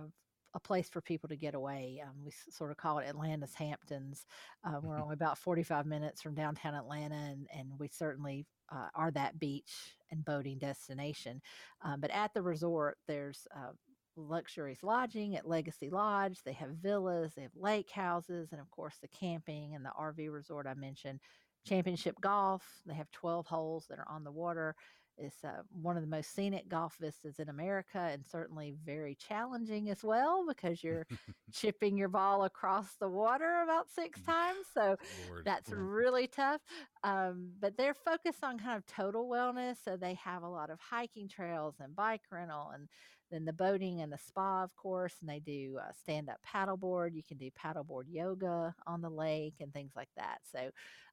a 0.59 0.61
place 0.61 0.89
for 0.89 1.01
people 1.01 1.29
to 1.29 1.37
get 1.37 1.55
away. 1.55 2.03
Um, 2.05 2.15
we 2.25 2.31
s- 2.31 2.49
sort 2.51 2.73
of 2.73 2.77
call 2.77 2.99
it 2.99 3.09
Atlanta's 3.09 3.55
Hamptons. 3.55 4.27
Uh, 4.65 4.81
we're 4.83 5.01
only 5.01 5.15
about 5.15 5.39
45 5.39 5.87
minutes 5.87 6.21
from 6.21 6.35
downtown 6.35 6.75
Atlanta, 6.75 7.15
and, 7.15 7.47
and 7.57 7.71
we 7.79 7.89
certainly 7.89 8.45
uh, 8.71 8.89
are 8.95 9.13
that 9.13 9.39
beach 9.39 9.97
and 10.11 10.25
boating 10.25 10.59
destination. 10.59 11.41
Um, 11.83 12.01
but 12.01 12.11
at 12.11 12.35
the 12.35 12.43
resort, 12.43 12.99
there's 13.07 13.47
uh, 13.57 13.71
luxurious 14.17 14.83
lodging 14.83 15.37
at 15.37 15.49
Legacy 15.49 15.91
Lodge. 15.91 16.41
They 16.45 16.53
have 16.55 16.71
villas, 16.71 17.35
they 17.35 17.43
have 17.43 17.57
lake 17.57 17.91
houses, 17.91 18.49
and 18.51 18.61
of 18.61 18.71
course, 18.71 18.97
the 19.01 19.09
camping 19.09 19.75
and 19.75 19.85
the 19.85 19.93
RV 19.99 20.33
resort 20.33 20.67
I 20.67 20.75
mentioned. 20.75 21.21
Championship 21.65 22.17
golf. 22.21 22.65
They 22.85 22.95
have 22.95 23.11
12 23.13 23.47
holes 23.47 23.87
that 23.89 23.99
are 24.01 24.09
on 24.09 24.25
the 24.25 24.33
water. 24.33 24.75
It's 25.19 25.45
uh, 25.45 25.63
one 25.83 25.97
of 25.97 26.03
the 26.03 26.09
most 26.09 26.35
scenic 26.35 26.69
golf 26.69 26.97
vistas 27.01 27.39
in 27.39 27.49
America 27.49 27.99
and 27.99 28.25
certainly 28.25 28.75
very 28.85 29.15
challenging 29.17 29.91
as 29.91 30.05
well 30.05 30.45
because 30.47 30.83
you're 30.83 31.07
chipping 31.53 31.97
your 31.97 32.09
ball 32.09 32.45
across 32.45 32.95
the 33.01 33.09
water 33.09 33.63
about 33.65 33.89
six 33.91 34.21
times. 34.23 34.67
So 34.73 34.97
Lord. 35.29 35.45
that's 35.45 35.71
really 35.71 36.27
tough. 36.27 36.61
Um, 37.03 37.51
but 37.61 37.77
they're 37.77 37.95
focused 37.95 38.45
on 38.45 38.59
kind 38.59 38.77
of 38.77 38.87
total 38.87 39.29
wellness. 39.29 39.77
So 39.85 39.97
they 39.97 40.15
have 40.15 40.43
a 40.43 40.49
lot 40.49 40.71
of 40.71 40.79
hiking 40.81 41.29
trails 41.29 41.77
and 41.81 41.95
bike 41.97 42.23
rental 42.31 42.71
and 42.75 42.89
then 43.31 43.45
the 43.45 43.53
boating 43.53 44.01
and 44.01 44.13
the 44.13 44.19
spa, 44.19 44.63
of 44.65 44.75
course. 44.77 45.15
And 45.21 45.29
they 45.29 45.41
do 45.41 45.79
uh, 45.81 45.93
stand 46.01 46.31
up 46.31 46.39
paddleboard. 46.47 47.15
You 47.15 47.23
can 47.23 47.37
do 47.37 47.51
paddleboard 47.51 48.05
yoga 48.09 48.75
on 48.87 49.03
the 49.03 49.11
lake 49.11 49.57
and 49.61 49.73
things 49.73 49.93
like 49.95 50.09
that. 50.17 50.39
So 50.51 50.71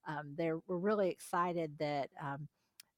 um, 0.08 0.34
they're, 0.38 0.60
we're 0.68 0.78
really 0.78 1.10
excited 1.10 1.74
that. 1.80 2.10
Um, 2.22 2.48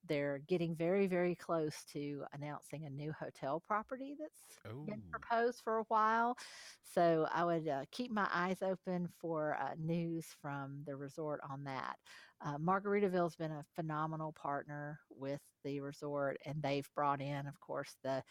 they're 0.08 0.40
getting 0.40 0.76
very, 0.76 1.08
very 1.08 1.36
close 1.36 1.84
to 1.86 2.26
announcing 2.34 2.86
a 2.86 2.90
new 2.90 3.12
hotel 3.14 3.60
property 3.60 4.16
that's 4.20 4.60
been 4.86 5.04
Oh. 5.04 5.12
proposed 5.12 5.62
for 5.64 5.78
a 5.80 5.84
while. 5.84 6.38
So 6.84 7.28
I 7.32 7.44
would 7.44 7.68
uh, 7.68 7.86
keep 7.92 8.12
my 8.12 8.28
eyes 8.32 8.62
open 8.62 9.08
for 9.20 9.56
uh, 9.60 9.76
news 9.78 10.28
from 10.42 10.84
the 10.86 10.96
resort 10.96 11.42
on 11.48 11.64
that. 11.66 11.98
Uh, 12.42 12.58
Margaritaville's 12.58 13.36
been 13.36 13.52
a 13.52 13.66
phenomenal 13.76 14.32
partner 14.34 15.00
with 15.10 15.42
the 15.64 15.82
resort, 15.82 16.38
and 16.46 16.62
they've 16.62 16.90
brought 16.96 17.22
in, 17.22 17.48
of 17.48 17.60
course, 17.60 17.98
the 18.04 18.24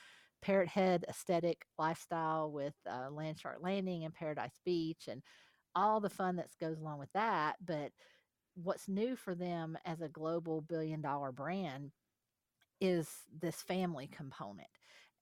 Parrot 0.43 0.69
Head 0.69 1.05
aesthetic 1.09 1.67
lifestyle 1.79 2.53
with 2.53 2.75
uh, 2.87 3.09
Landshark 3.11 3.61
Landing 3.61 4.05
and 4.05 4.15
Paradise 4.15 4.59
Beach, 4.65 5.09
and 5.09 5.23
all 5.75 6.01
the 6.01 6.11
fun 6.11 6.37
that 6.37 6.49
goes 6.59 6.79
along 6.79 6.99
with 6.99 7.13
that. 7.13 7.57
But 7.61 7.93
what's 8.57 8.89
new 8.89 9.17
for 9.17 9.35
them 9.35 9.79
as 9.85 10.01
a 10.01 10.09
global 10.09 10.63
billion 10.63 11.01
dollar 11.01 11.33
brand 11.33 11.93
is 12.81 13.09
this 13.41 13.63
family 13.63 14.09
component. 14.09 14.69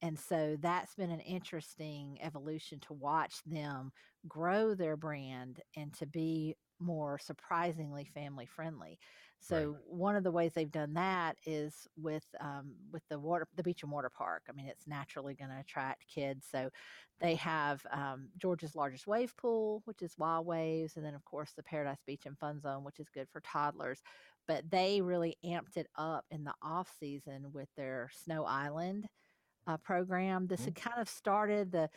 And 0.03 0.19
so 0.19 0.57
that's 0.61 0.95
been 0.95 1.11
an 1.11 1.21
interesting 1.21 2.19
evolution 2.23 2.81
to 2.81 2.93
watch 2.93 3.37
them 3.47 3.93
grow 4.29 4.75
their 4.75 4.97
brand 4.97 5.61
and 5.77 5.93
to 5.95 6.07
be 6.07 6.57
more 6.79 7.19
surprisingly 7.19 8.05
family 8.15 8.47
friendly. 8.47 8.99
So 9.45 9.77
one 9.85 10.17
of 10.17 10.25
the 10.25 10.31
ways 10.31 10.53
they've 10.55 10.71
done 10.71 10.95
that 10.95 11.37
is 11.45 11.87
with 11.97 12.25
um, 12.41 12.75
with 12.91 13.03
the 13.11 13.19
water, 13.19 13.47
the 13.55 13.63
beach 13.63 13.83
and 13.83 13.93
water 13.93 14.11
park. 14.11 14.45
I 14.49 14.53
mean, 14.53 14.67
it's 14.67 14.87
naturally 14.87 15.35
going 15.35 15.51
to 15.51 15.61
attract 15.61 16.09
kids. 16.09 16.47
So 16.51 16.71
they 17.21 17.35
have 17.37 17.85
um, 17.91 18.31
Georgia's 18.39 18.75
largest 18.75 19.07
wave 19.07 19.37
pool, 19.37 19.83
which 19.85 20.03
is 20.03 20.17
Wild 20.19 20.47
Waves, 20.47 20.97
and 20.97 21.05
then 21.05 21.15
of 21.15 21.25
course 21.25 21.53
the 21.53 21.63
Paradise 21.63 22.03
Beach 22.07 22.27
and 22.27 22.39
Fun 22.39 22.61
Zone, 22.61 22.85
which 22.85 22.99
is 23.01 23.09
good 23.11 23.29
for 23.31 23.41
toddlers. 23.41 24.03
But 24.49 24.71
they 24.71 25.01
really 25.03 25.37
amped 25.45 25.77
it 25.77 25.89
up 25.97 26.25
in 26.31 26.45
the 26.45 26.55
off 26.63 26.91
season 26.99 27.53
with 27.53 27.69
their 27.77 28.11
Snow 28.13 28.45
Island 28.45 29.09
uh, 29.67 29.77
program. 29.79 30.47
This 30.47 30.63
Mhm. 30.63 30.65
had 30.67 30.75
kind 30.77 31.01
of 31.01 31.09
started 31.09 31.73
the 31.73 31.91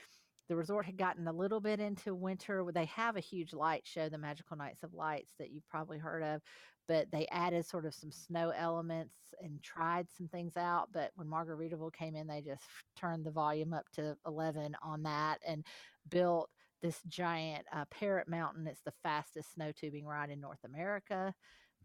the 0.47 0.55
resort 0.55 0.85
had 0.85 0.97
gotten 0.97 1.27
a 1.27 1.33
little 1.33 1.59
bit 1.59 1.79
into 1.79 2.15
winter. 2.15 2.65
They 2.73 2.85
have 2.85 3.15
a 3.17 3.21
huge 3.21 3.53
light 3.53 3.85
show, 3.85 4.09
the 4.09 4.17
Magical 4.17 4.57
Nights 4.57 4.83
of 4.83 4.93
Lights, 4.93 5.33
that 5.39 5.51
you've 5.51 5.67
probably 5.67 5.97
heard 5.97 6.23
of, 6.23 6.41
but 6.87 7.11
they 7.11 7.27
added 7.31 7.65
sort 7.65 7.85
of 7.85 7.93
some 7.93 8.11
snow 8.11 8.49
elements 8.51 9.15
and 9.41 9.61
tried 9.61 10.07
some 10.09 10.27
things 10.27 10.57
out. 10.57 10.89
But 10.93 11.11
when 11.15 11.27
Margaritaville 11.27 11.93
came 11.93 12.15
in, 12.15 12.27
they 12.27 12.41
just 12.41 12.63
turned 12.95 13.25
the 13.25 13.31
volume 13.31 13.73
up 13.73 13.89
to 13.93 14.15
11 14.25 14.75
on 14.81 15.03
that 15.03 15.39
and 15.45 15.65
built 16.09 16.49
this 16.81 17.01
giant 17.07 17.65
uh, 17.73 17.85
Parrot 17.91 18.27
Mountain. 18.27 18.67
It's 18.67 18.81
the 18.85 18.93
fastest 19.03 19.53
snow 19.53 19.71
tubing 19.71 20.05
ride 20.05 20.29
in 20.29 20.39
North 20.39 20.63
America 20.63 21.33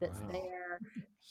that's 0.00 0.20
Wow. 0.20 0.28
there. 0.32 0.80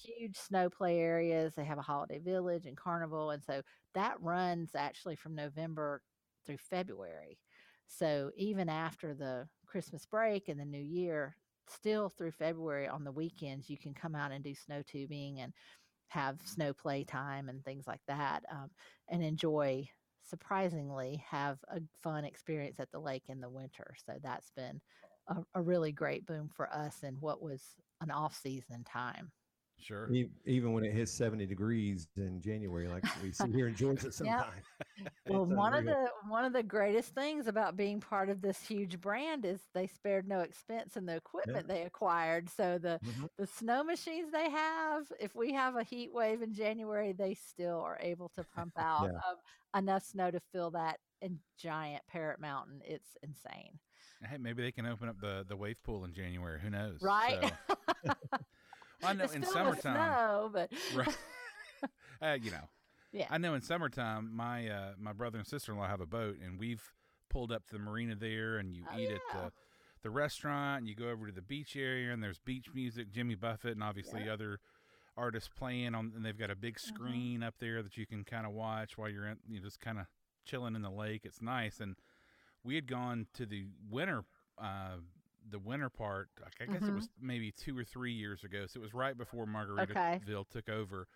Huge 0.04 0.38
snow 0.38 0.70
play 0.70 1.00
areas. 1.00 1.54
They 1.56 1.66
have 1.66 1.78
a 1.78 1.82
holiday 1.84 2.20
village 2.20 2.66
and 2.66 2.78
carnival. 2.78 3.32
And 3.32 3.44
so 3.44 3.62
that 3.94 4.20
runs 4.22 4.72
actually 4.76 5.16
from 5.16 5.36
November 5.36 6.02
through 6.46 6.58
February. 6.58 7.38
So 7.88 8.32
even 8.36 8.70
after 8.70 9.14
the 9.14 9.48
Christmas 9.66 10.06
break 10.06 10.50
and 10.50 10.60
the 10.60 10.66
new 10.66 10.82
year, 10.82 11.36
still 11.68 12.10
through 12.10 12.32
February 12.32 12.88
on 12.88 13.04
the 13.04 13.12
weekends, 13.12 13.70
you 13.70 13.78
can 13.78 13.94
come 13.94 14.16
out 14.16 14.32
and 14.32 14.44
do 14.44 14.54
snow 14.56 14.82
tubing 14.82 15.40
and 15.40 15.54
have 16.12 16.42
snow 16.44 16.74
play 16.74 17.06
time 17.06 17.48
and 17.48 17.64
things 17.64 17.88
like 17.88 18.02
that 18.06 18.44
um, 18.52 18.70
and 19.10 19.24
enjoy 19.24 19.88
surprisingly 20.24 21.24
have 21.28 21.58
a 21.70 21.80
fun 22.04 22.26
experience 22.26 22.80
at 22.80 22.92
the 22.92 23.00
lake 23.00 23.24
in 23.30 23.40
the 23.40 23.50
winter 23.50 23.96
so 24.06 24.14
that's 24.22 24.52
been 24.52 24.82
a, 25.30 25.38
a 25.56 25.62
really 25.62 25.94
great 25.94 26.26
boom 26.26 26.50
for 26.54 26.68
us 26.74 27.04
in 27.04 27.16
what 27.22 27.42
was 27.42 27.64
an 28.02 28.12
off-season 28.12 28.84
time 28.84 29.32
Sure. 29.82 30.10
E- 30.12 30.30
Even 30.46 30.74
when 30.74 30.84
it 30.86 30.94
hits 30.94 31.12
70 31.12 31.46
degrees 31.46 32.08
in 32.16 32.40
January, 32.40 32.88
like 32.88 33.04
we 33.24 33.32
see 33.32 33.52
here 33.52 33.68
in 33.68 33.76
Georgia 33.76 34.12
sometimes. 34.12 34.64
well 35.30 35.46
one 35.46 35.74
of 35.74 35.86
the 35.86 36.10
one 36.28 36.46
of 36.46 36.54
the 36.54 36.62
greatest 36.62 37.16
things 37.16 37.48
about 37.48 37.76
being 37.76 38.00
part 38.00 38.30
of 38.30 38.42
this 38.42 38.62
huge 38.62 39.00
brand 39.02 39.46
is 39.46 39.60
they 39.74 39.88
spared 39.88 40.28
no 40.28 40.42
expense 40.42 40.96
in 40.98 41.06
the 41.06 41.16
equipment 41.16 41.68
they 41.68 41.84
acquired 41.84 42.50
so 42.50 42.78
the 42.78 43.00
Mhm. 43.04 43.30
the 43.38 43.48
snow 43.48 43.84
machines 43.84 44.32
they 44.32 44.50
have 44.50 45.04
if 45.20 45.34
we 45.34 45.54
have 45.54 45.76
a 45.78 45.84
heat 45.84 46.12
wave 46.14 46.42
in 46.42 46.54
january 46.54 47.14
they 47.14 47.34
still 47.34 47.80
are 47.80 47.98
able 48.02 48.30
to 48.30 48.44
pump 48.44 48.74
out 48.78 49.10
Yeah. 49.12 49.80
enough 49.80 50.04
snow 50.04 50.30
to 50.30 50.40
fill 50.52 50.72
that 50.72 51.00
in 51.22 51.40
giant 51.58 52.06
parrot 52.08 52.40
mountain 52.40 52.82
it's 52.86 53.18
insane 53.24 53.80
Hey, 54.24 54.38
maybe 54.38 54.62
they 54.62 54.72
can 54.72 54.86
open 54.86 55.10
up 55.10 55.20
the 55.20 55.46
the 55.48 55.56
wave 55.58 55.82
pool 55.84 56.04
in 56.06 56.14
January. 56.14 56.60
Who 56.60 56.70
knows? 56.70 57.02
right 57.02 57.52
So, 58.04 58.14
I 59.04 59.14
know 59.14 59.24
It's 59.26 59.36
in 59.36 59.44
summertime. 59.44 59.96
snow, 59.96 60.50
but 60.54 60.72
Right. 60.96 61.18
uh, 62.22 62.38
you 62.42 62.52
know. 62.52 62.70
Yeah. 63.12 63.28
I 63.30 63.38
know 63.38 63.54
in 63.56 63.62
summertime, 63.62 64.34
my 64.36 64.68
uh, 64.70 64.92
my 64.98 65.12
brother 65.14 65.38
and 65.38 65.46
sister 65.48 65.72
in 65.74 65.78
law 65.78 65.88
have 65.88 66.02
a 66.02 66.06
boat, 66.06 66.38
and 66.44 66.58
we've 66.60 66.82
pulled 67.30 67.52
up 67.52 67.66
to 67.68 67.74
the 67.74 67.80
marina 67.80 68.16
there, 68.16 68.58
and 68.58 68.74
you 68.76 68.84
Oh, 68.94 68.98
eat 68.98 69.10
at 69.12 69.22
the 69.34 69.52
the 70.04 70.10
restaurant, 70.10 70.80
and 70.80 70.88
you 70.90 70.96
go 70.96 71.10
over 71.10 71.28
to 71.28 71.32
the 71.34 71.42
beach 71.42 71.76
area, 71.76 72.12
and 72.14 72.24
there's 72.24 72.40
beach 72.40 72.68
music, 72.74 73.12
Jimmy 73.12 73.36
Buffett, 73.36 73.74
and 73.74 73.84
obviously 73.84 74.28
other 74.30 74.60
artists 75.18 75.50
playing 75.56 75.94
on, 75.94 76.14
and 76.16 76.26
they've 76.26 76.38
got 76.40 76.50
a 76.50 76.56
big 76.56 76.76
Mm-hmm. 76.78 76.96
screen 76.96 77.44
up 77.44 77.56
there 77.60 77.84
that 77.84 77.98
you 77.98 78.06
can 78.08 78.24
kind 78.24 78.46
of 78.46 78.54
watch 78.54 78.98
while 78.98 79.10
you're 79.10 79.28
in, 79.28 79.38
you 79.48 79.60
know, 79.60 79.66
just 79.66 79.80
kind 79.82 80.00
of 80.00 80.06
chilling 80.46 80.76
in 80.76 80.82
the 80.82 80.90
lake. 80.90 81.22
It's 81.26 81.42
nice, 81.42 81.80
and 81.82 81.98
we 82.64 82.76
had 82.76 82.88
gone 82.88 83.28
to 83.34 83.46
the 83.46 83.66
winter. 83.90 84.24
Uh, 84.58 84.98
the 85.50 85.60
winter 85.60 85.90
part, 85.90 86.30
I 86.62 86.66
guess 86.66 86.82
it 86.84 86.86
Mhm. 86.92 86.96
was 86.96 87.10
maybe 87.20 87.52
two 87.52 87.78
or 87.78 87.84
three 87.84 88.14
years 88.14 88.44
ago. 88.44 88.68
So 88.68 88.80
it 88.80 88.84
was 88.84 88.94
right 88.94 89.18
before 89.18 89.46
Margaritaville 89.46 90.48
took 90.50 90.70
over, 90.70 91.08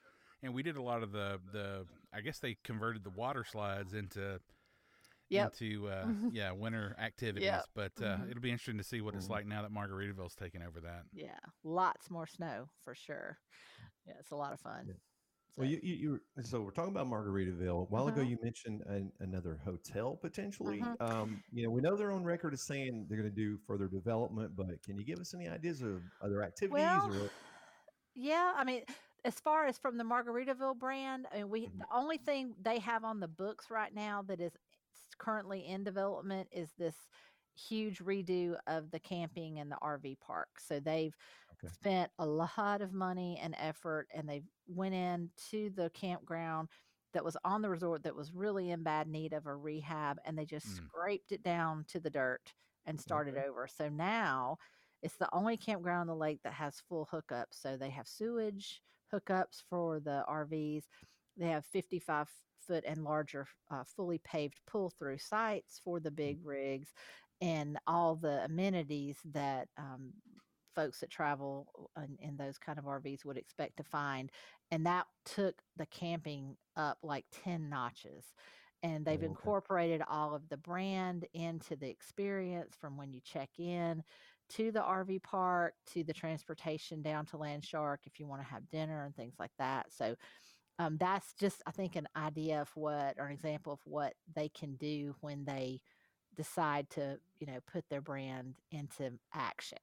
and 0.41 0.53
we 0.53 0.63
did 0.63 0.75
a 0.77 0.81
lot 0.81 1.03
of 1.03 1.11
the 1.11 1.39
the. 1.51 1.85
I 2.13 2.21
guess 2.21 2.39
they 2.39 2.55
converted 2.63 3.03
the 3.03 3.09
water 3.11 3.43
slides 3.43 3.93
into 3.93 4.39
Yep. 5.29 5.53
into 5.59 5.87
uh, 5.89 6.05
Mhm. 6.05 6.29
yeah 6.33 6.51
winter 6.51 6.95
activities. 6.99 7.45
Yep. 7.47 7.65
But 7.73 7.91
uh, 8.01 8.17
Mhm. 8.17 8.29
it'll 8.29 8.41
be 8.41 8.51
interesting 8.51 8.77
to 8.77 8.83
see 8.83 9.01
what 9.01 9.15
it's 9.15 9.27
Mhm. 9.27 9.31
like 9.31 9.45
now 9.47 9.61
that 9.63 9.71
Margaritaville's 9.71 10.35
taken 10.35 10.61
over 10.61 10.79
that. 10.81 11.05
yeah, 11.11 11.39
lots 11.63 12.09
more 12.09 12.27
snow 12.27 12.69
for 12.83 12.93
sure. 12.95 13.39
Yeah, 14.05 14.13
it's 14.19 14.31
a 14.31 14.35
lot 14.35 14.53
of 14.53 14.59
fun. 14.59 14.99
So- 15.55 15.61
Well, 15.61 15.69
you, 15.69 15.79
you, 15.81 15.95
you 15.95 16.09
were- 16.11 16.43
so 16.43 16.61
we're 16.61 16.71
talking 16.71 16.91
about 16.91 17.07
Margaritaville. 17.07 17.83
A 17.83 17.85
while 17.85 18.07
ago, 18.07 18.21
Mhm. 18.21 18.29
you 18.29 18.37
mentioned 18.41 18.81
an, 18.87 19.11
another 19.19 19.57
hotel 19.63 20.15
potentially. 20.17 20.81
Mhm. 20.81 21.01
Um, 21.01 21.43
you 21.51 21.63
know, 21.65 21.71
we 21.71 21.81
know 21.81 21.95
they're 21.95 22.11
on 22.11 22.23
record 22.23 22.53
as 22.53 22.61
saying 22.63 23.05
they're 23.07 23.17
going 23.17 23.29
to 23.29 23.35
do 23.35 23.57
further 23.65 23.87
development, 23.87 24.55
but 24.55 24.81
can 24.83 24.97
you 24.97 25.05
give 25.05 25.19
us 25.19 25.33
any 25.33 25.47
ideas 25.47 25.81
of 25.81 26.01
other 26.21 26.43
activities? 26.43 26.83
Well, 26.83 27.13
or 27.25 27.29
Yeah, 28.17 28.53
I 28.55 28.63
mean, 28.63 28.83
as 29.25 29.39
far 29.39 29.65
as 29.65 29.77
from 29.77 29.97
the 29.97 30.03
Margaritaville 30.03 30.77
brand, 30.79 31.27
I 31.31 31.37
mean, 31.37 31.49
we 31.49 31.67
Mhm. 31.67 31.79
the 31.79 31.87
only 31.93 32.17
thing 32.17 32.55
they 32.61 32.79
have 32.79 33.03
on 33.03 33.19
the 33.19 33.27
books 33.27 33.69
right 33.69 33.93
now 33.93 34.21
that 34.23 34.39
is 34.39 34.53
currently 35.17 35.65
in 35.65 35.83
development 35.83 36.49
is 36.51 36.73
this 36.73 37.07
huge 37.55 37.99
redo 37.99 38.57
of 38.67 38.91
the 38.91 38.99
camping 38.99 39.59
and 39.59 39.71
the 39.71 39.77
RV 39.81 40.15
park. 40.17 40.59
So 40.59 40.79
they've 40.79 41.15
Okay. 41.53 41.69
spent 41.73 42.11
a 42.19 42.25
lot 42.25 42.81
of 42.81 42.93
money 42.93 43.37
and 43.37 43.55
effort, 43.57 44.07
and 44.13 44.29
they 44.29 44.43
went 44.67 44.95
into 44.95 45.69
the 45.71 45.89
campground 45.91 46.69
that 47.13 47.23
was 47.23 47.37
on 47.43 47.61
the 47.61 47.69
resort 47.69 48.03
that 48.03 48.15
was 48.15 48.33
really 48.33 48.71
in 48.71 48.83
bad 48.83 49.07
need 49.07 49.33
of 49.33 49.45
a 49.45 49.55
rehab, 49.55 50.19
and 50.25 50.37
they 50.37 50.45
just 50.45 50.67
Mm. 50.67 50.89
scraped 50.89 51.31
it 51.31 51.43
down 51.43 51.85
to 51.85 51.99
the 51.99 52.09
dirt 52.09 52.53
and 52.85 52.99
started 52.99 53.35
Okay. 53.35 53.37
over. 53.37 53.67
So 53.67 53.89
now 53.89 54.57
it's 55.01 55.17
the 55.17 55.33
only 55.33 55.57
campground 55.57 56.01
on 56.01 56.07
the 56.07 56.15
lake 56.15 56.41
that 56.43 56.53
has 56.53 56.79
full 56.81 57.05
hookups. 57.07 57.53
So 57.55 57.77
they 57.77 57.89
have 57.89 58.07
sewage 58.07 58.81
hookups 59.13 59.63
for 59.69 59.99
the 59.99 60.23
RVs. 60.27 60.87
They 61.37 61.47
have 61.49 61.65
55 61.65 62.29
foot 62.61 62.83
and 62.85 63.03
larger, 63.03 63.47
uh, 63.69 63.83
fully 63.83 64.17
paved 64.17 64.61
pull 64.65 64.89
through 64.89 65.19
sites 65.19 65.79
for 65.79 65.99
the 65.99 66.11
big 66.11 66.43
rigs 66.43 66.93
and 67.41 67.79
all 67.87 68.15
the 68.15 68.43
amenities 68.45 69.21
that 69.25 69.69
um, 69.77 70.13
folks 70.75 70.99
that 70.99 71.09
travel 71.09 71.91
in, 71.97 72.17
in 72.19 72.37
those 72.37 72.57
kind 72.57 72.79
of 72.79 72.85
RVs 72.85 73.25
would 73.25 73.37
expect 73.37 73.77
to 73.77 73.83
find. 73.83 74.31
And 74.71 74.85
that 74.85 75.07
took 75.25 75.61
the 75.75 75.85
camping 75.85 76.57
up 76.75 76.99
like 77.03 77.25
10 77.31 77.69
notches. 77.69 78.33
And 78.83 79.05
they've 79.05 79.21
Oh, 79.21 79.29
okay. 79.31 79.51
incorporated 79.51 80.01
all 80.07 80.35
of 80.35 80.49
the 80.49 80.57
brand 80.57 81.27
into 81.33 81.75
the 81.75 81.89
experience 81.89 82.75
from 82.75 82.97
when 82.97 83.13
you 83.13 83.21
check 83.21 83.57
in 83.57 84.03
to 84.49 84.71
the 84.71 84.81
RV 84.81 85.19
park 85.19 85.73
to 85.87 86.03
the 86.03 86.13
transportation 86.13 87.01
down 87.01 87.25
to 87.27 87.37
Land 87.37 87.65
Shark 87.65 88.01
if 88.05 88.19
you 88.19 88.27
want 88.27 88.41
to 88.41 88.47
have 88.47 88.69
dinner 88.69 89.03
and 89.03 89.15
things 89.15 89.35
like 89.39 89.53
that. 89.57 89.91
So 89.91 90.15
um, 90.77 90.97
that's 90.97 91.33
just, 91.33 91.63
I 91.65 91.71
think, 91.71 91.95
an 91.95 92.07
idea 92.15 92.61
of 92.61 92.69
what 92.75 93.17
or 93.17 93.25
an 93.27 93.31
example 93.31 93.73
of 93.73 93.79
what 93.85 94.15
they 94.27 94.49
can 94.49 94.75
do 94.75 95.15
when 95.21 95.45
they 95.45 95.81
decide 96.35 96.89
to, 96.91 97.19
you 97.39 97.47
know, 97.47 97.59
put 97.67 97.85
their 97.89 98.01
brand 98.01 98.55
into 98.71 99.19
action. 99.33 99.79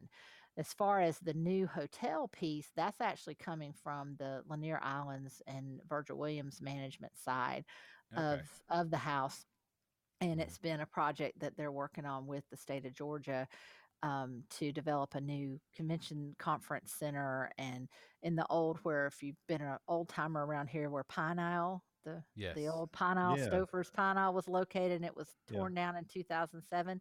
As 0.56 0.72
far 0.74 1.00
as 1.00 1.18
the 1.18 1.34
new 1.34 1.66
hotel 1.66 2.28
piece, 2.28 2.70
that's 2.76 3.00
actually 3.00 3.36
coming 3.36 3.72
from 3.72 4.16
the 4.16 4.42
Lanier 4.46 4.80
Islands 4.82 5.42
and 5.46 5.80
Virgil 5.88 6.18
Williams 6.18 6.60
management 6.60 7.16
side 7.16 7.64
Okay. 8.12 8.42
of 8.42 8.62
of 8.68 8.90
the 8.90 8.98
house 8.98 9.46
and 10.20 10.40
Mhm. 10.40 10.40
it's 10.40 10.58
been 10.58 10.80
a 10.80 10.86
project 10.86 11.40
that 11.40 11.56
they're 11.56 11.72
working 11.72 12.06
on 12.06 12.26
with 12.26 12.44
the 12.50 12.56
state 12.56 12.86
of 12.86 12.94
Georgia 12.94 13.48
um, 14.02 14.44
to 14.50 14.72
develop 14.72 15.14
a 15.14 15.20
new 15.20 15.60
convention 15.74 16.34
conference 16.38 16.92
center 16.92 17.50
and 17.58 17.88
in 18.22 18.36
the 18.36 18.46
old 18.48 18.78
where 18.78 19.06
if 19.06 19.22
you've 19.22 19.36
been 19.48 19.62
an 19.62 19.78
old 19.88 20.08
timer 20.08 20.46
around 20.46 20.68
here 20.68 20.90
where 20.90 21.04
Pine 21.04 21.38
Isle 21.38 21.84
the 22.04 22.22
yes. 22.34 22.54
the 22.54 22.68
old 22.68 22.92
Pine 22.92 23.18
Isle 23.18 23.38
Yeah. 23.38 23.48
Stouffer's 23.48 23.90
Pine 23.90 24.16
Isle 24.18 24.34
was 24.34 24.48
located 24.48 24.92
and 24.92 25.04
it 25.04 25.16
was 25.16 25.28
Yeah. 25.50 25.58
torn 25.58 25.74
down 25.74 25.96
in 25.96 26.04
2007 26.04 27.00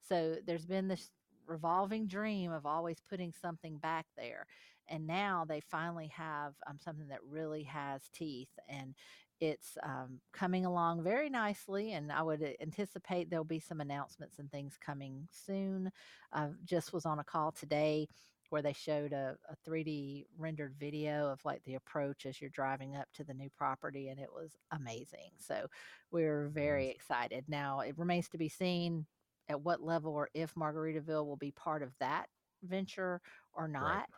so 0.00 0.36
there's 0.46 0.66
been 0.66 0.88
this 0.88 1.10
revolving 1.46 2.06
dream 2.06 2.52
of 2.52 2.66
always 2.66 3.00
putting 3.08 3.32
something 3.32 3.78
back 3.78 4.06
there 4.16 4.46
and 4.88 5.06
now 5.06 5.44
they 5.44 5.60
finally 5.60 6.08
have 6.08 6.54
um, 6.66 6.78
something 6.78 7.08
that 7.08 7.22
really 7.24 7.62
has 7.64 8.08
teeth 8.12 8.50
and 8.68 8.94
it's 9.38 9.76
um, 9.82 10.20
coming 10.32 10.64
along 10.64 11.02
very 11.02 11.28
nicely 11.30 11.92
and 11.92 12.10
i 12.10 12.22
would 12.22 12.42
uh, 12.42 12.48
anticipate 12.60 13.30
there'll 13.30 13.44
be 13.44 13.60
some 13.60 13.80
announcements 13.80 14.38
and 14.38 14.50
things 14.50 14.76
coming 14.84 15.28
soon 15.30 15.90
i 16.32 16.48
just 16.64 16.92
was 16.92 17.06
on 17.06 17.18
a 17.20 17.24
call 17.24 17.52
today 17.52 18.08
where 18.50 18.62
they 18.62 18.72
showed 18.72 19.12
a, 19.12 19.36
a 19.48 19.70
3d 19.70 20.26
rendered 20.38 20.74
video 20.78 21.28
of 21.30 21.44
like 21.44 21.62
the 21.64 21.74
approach 21.74 22.26
as 22.26 22.40
you're 22.40 22.50
driving 22.50 22.96
up 22.96 23.08
to 23.14 23.24
the 23.24 23.34
new 23.34 23.50
property 23.56 24.08
and 24.08 24.20
it 24.20 24.30
was 24.32 24.52
amazing 24.72 25.30
so 25.38 25.66
we're 26.12 26.48
very 26.48 26.88
Nice. 26.88 26.90
excited. 26.90 27.44
Now 27.48 27.80
it 27.80 27.98
remains 27.98 28.28
to 28.30 28.38
be 28.38 28.48
seen 28.48 29.06
at 29.48 29.60
what 29.60 29.82
level 29.82 30.12
or 30.14 30.28
if 30.34 30.54
margaritaville 30.54 31.26
will 31.26 31.36
be 31.36 31.52
part 31.52 31.82
of 31.82 31.92
that 32.00 32.26
venture 32.62 33.20
or 33.54 33.68
not 33.68 34.08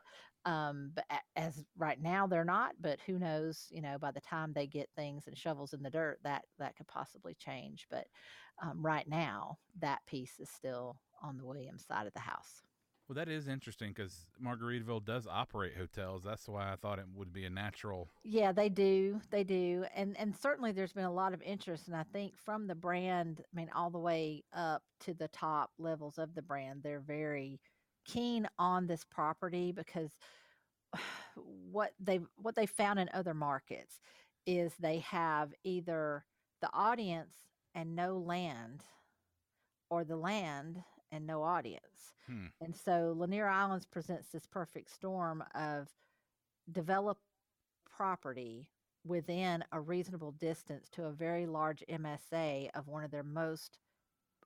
um 0.47 0.92
but 0.94 1.04
as 1.37 1.64
right 1.76 2.00
now 2.00 2.26
they're 2.26 2.44
not 2.44 2.73
but 2.80 2.99
who 3.06 3.18
knows 3.18 3.66
you 3.70 3.82
know 3.82 3.99
by 3.99 4.11
the 4.12 4.20
time 4.20 4.52
they 4.52 4.66
get 4.66 4.88
things 4.97 5.26
and 5.26 5.37
shovels 5.37 5.73
in 5.75 5.82
the 5.82 5.90
dirt 5.90 6.18
that 6.23 6.44
that 6.58 6.76
could 6.76 6.87
possibly 6.87 7.35
change 7.35 7.87
but 7.90 8.06
um, 8.62 8.80
right 8.85 9.08
now 9.08 9.58
that 9.80 9.99
piece 10.06 10.38
is 10.38 10.49
still 10.49 10.97
on 11.23 11.37
the 11.37 11.44
williams 11.44 11.85
side 11.87 12.06
of 12.06 12.14
the 12.14 12.20
house 12.20 12.62
Well, 13.08 13.14
that 13.14 13.28
is 13.30 13.48
interesting 13.48 13.94
because 13.96 14.28
Margaritaville 14.42 15.02
does 15.02 15.26
operate 15.26 15.72
hotels. 15.78 16.22
That's 16.22 16.46
why 16.46 16.70
I 16.70 16.76
thought 16.76 16.98
it 16.98 17.06
would 17.14 17.32
be 17.32 17.46
a 17.46 17.50
natural. 17.50 18.10
Yeah, 18.22 18.52
they 18.52 18.68
do. 18.68 19.22
They 19.30 19.44
do. 19.44 19.86
And 19.94 20.14
and 20.18 20.36
certainly 20.36 20.72
there's 20.72 20.92
been 20.92 21.04
a 21.04 21.12
lot 21.12 21.32
of 21.32 21.40
interest 21.40 21.88
and 21.88 21.96
I 21.96 22.04
think 22.12 22.36
from 22.36 22.66
the 22.66 22.74
brand, 22.74 23.40
I 23.40 23.56
mean 23.56 23.70
all 23.74 23.88
the 23.88 23.98
way 23.98 24.44
up 24.54 24.82
to 25.00 25.14
the 25.14 25.28
top 25.28 25.70
levels 25.78 26.18
of 26.18 26.34
the 26.34 26.42
brand, 26.42 26.82
they're 26.82 27.00
very 27.00 27.60
keen 28.04 28.46
on 28.58 28.86
this 28.86 29.04
property 29.04 29.72
because 29.72 30.10
what 31.36 31.92
they 31.98 32.20
what 32.36 32.56
they 32.56 32.66
found 32.66 32.98
in 32.98 33.08
other 33.14 33.34
markets 33.34 34.02
is 34.46 34.74
they 34.78 34.98
have 34.98 35.54
either 35.64 36.26
the 36.60 36.68
audience 36.74 37.34
and 37.74 37.96
no 37.96 38.18
land 38.18 38.82
or 39.88 40.04
the 40.04 40.16
land 40.16 40.82
and 41.12 41.26
no 41.26 41.42
audience. 41.42 42.14
Hmm. 42.26 42.46
And 42.60 42.74
so 42.76 43.14
Lanier 43.16 43.48
Islands 43.48 43.86
presents 43.86 44.28
this 44.30 44.46
perfect 44.46 44.90
storm 44.90 45.44
of 45.54 45.88
develop 46.70 47.18
property 47.88 48.68
within 49.04 49.64
a 49.72 49.80
reasonable 49.80 50.32
distance 50.32 50.88
to 50.90 51.04
a 51.06 51.12
very 51.12 51.46
large 51.46 51.82
MSA 51.88 52.70
of 52.74 52.88
one 52.88 53.04
of 53.04 53.10
their 53.10 53.22
most 53.24 53.78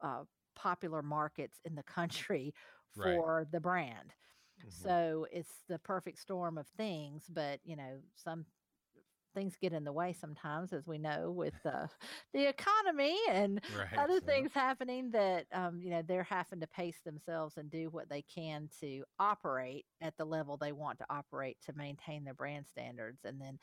uh, 0.02 0.25
popular 0.54 1.02
markets 1.02 1.61
in 1.64 1.75
the 1.75 1.83
country 1.83 2.54
Right. 2.97 3.25
for 3.25 3.47
the 3.50 3.61
brand. 3.61 4.14
Mhm. 4.59 4.69
So 4.69 5.26
it's 5.33 5.62
the 5.69 5.78
perfect 5.78 6.19
storm 6.19 6.59
of 6.59 6.66
things, 6.69 7.28
but 7.28 7.61
you 7.64 7.76
know, 7.76 8.00
some 8.14 8.47
things 9.35 9.57
get 9.57 9.73
in 9.73 9.85
the 9.85 9.93
way 9.93 10.12
sometimes, 10.12 10.73
as 10.73 10.87
we 10.87 10.99
know, 10.99 11.31
with 11.31 11.55
uh, 11.65 11.87
the 12.33 12.49
economy 12.49 13.19
and 13.31 13.61
Right. 13.69 13.97
other 13.97 14.21
things 14.21 14.53
happening 14.53 15.11
that 15.12 15.47
um, 15.53 15.81
you 15.81 15.91
know 15.91 16.03
they're 16.03 16.25
having 16.25 16.61
to 16.61 16.67
pace 16.67 17.01
themselves 17.05 17.57
and 17.57 17.71
do 17.71 17.91
what 17.91 18.09
they 18.09 18.23
can 18.23 18.69
to 18.81 19.05
operate 19.19 19.87
at 20.01 20.17
the 20.17 20.25
level 20.25 20.57
they 20.57 20.73
want 20.73 20.99
to 20.99 21.07
operate 21.11 21.59
to 21.62 21.73
maintain 21.75 22.25
their 22.25 22.35
brand 22.35 22.67
standards 22.67 23.21
and 23.25 23.41
then 23.41 23.59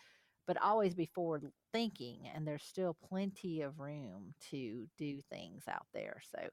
but 0.47 0.61
always 0.61 0.95
be 0.95 1.05
forward 1.05 1.51
thinking 1.71 2.27
and 2.27 2.47
there's 2.47 2.63
still 2.63 2.93
plenty 2.93 3.61
of 3.61 3.79
room 3.79 4.33
to 4.39 4.87
do 4.97 5.21
things 5.29 5.63
out 5.67 5.85
there 5.93 6.21
so 6.23 6.49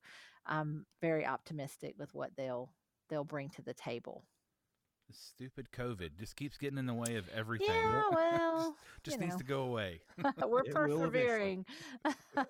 i'm 0.46 0.86
very 1.00 1.26
optimistic 1.26 1.94
with 1.98 2.12
what 2.14 2.34
they'll 2.36 2.72
they'll 3.08 3.24
bring 3.24 3.48
to 3.50 3.62
the 3.62 3.74
table 3.74 4.24
This 5.08 5.18
stupid 5.18 5.68
COVID 5.72 6.18
just 6.18 6.34
keeps 6.36 6.58
getting 6.58 6.78
in 6.78 6.86
the 6.86 6.94
way 6.94 7.16
of 7.16 7.28
everything. 7.28 7.68
yeah 7.68 8.02
well 8.10 8.76
just 9.04 9.16
you 9.18 9.22
needs 9.22 9.34
know. 9.34 9.38
to 9.38 9.44
go 9.44 9.60
away. 9.62 10.00
we're 10.46 10.60
It 10.60 10.74
will 10.74 10.98
persevering 10.98 11.64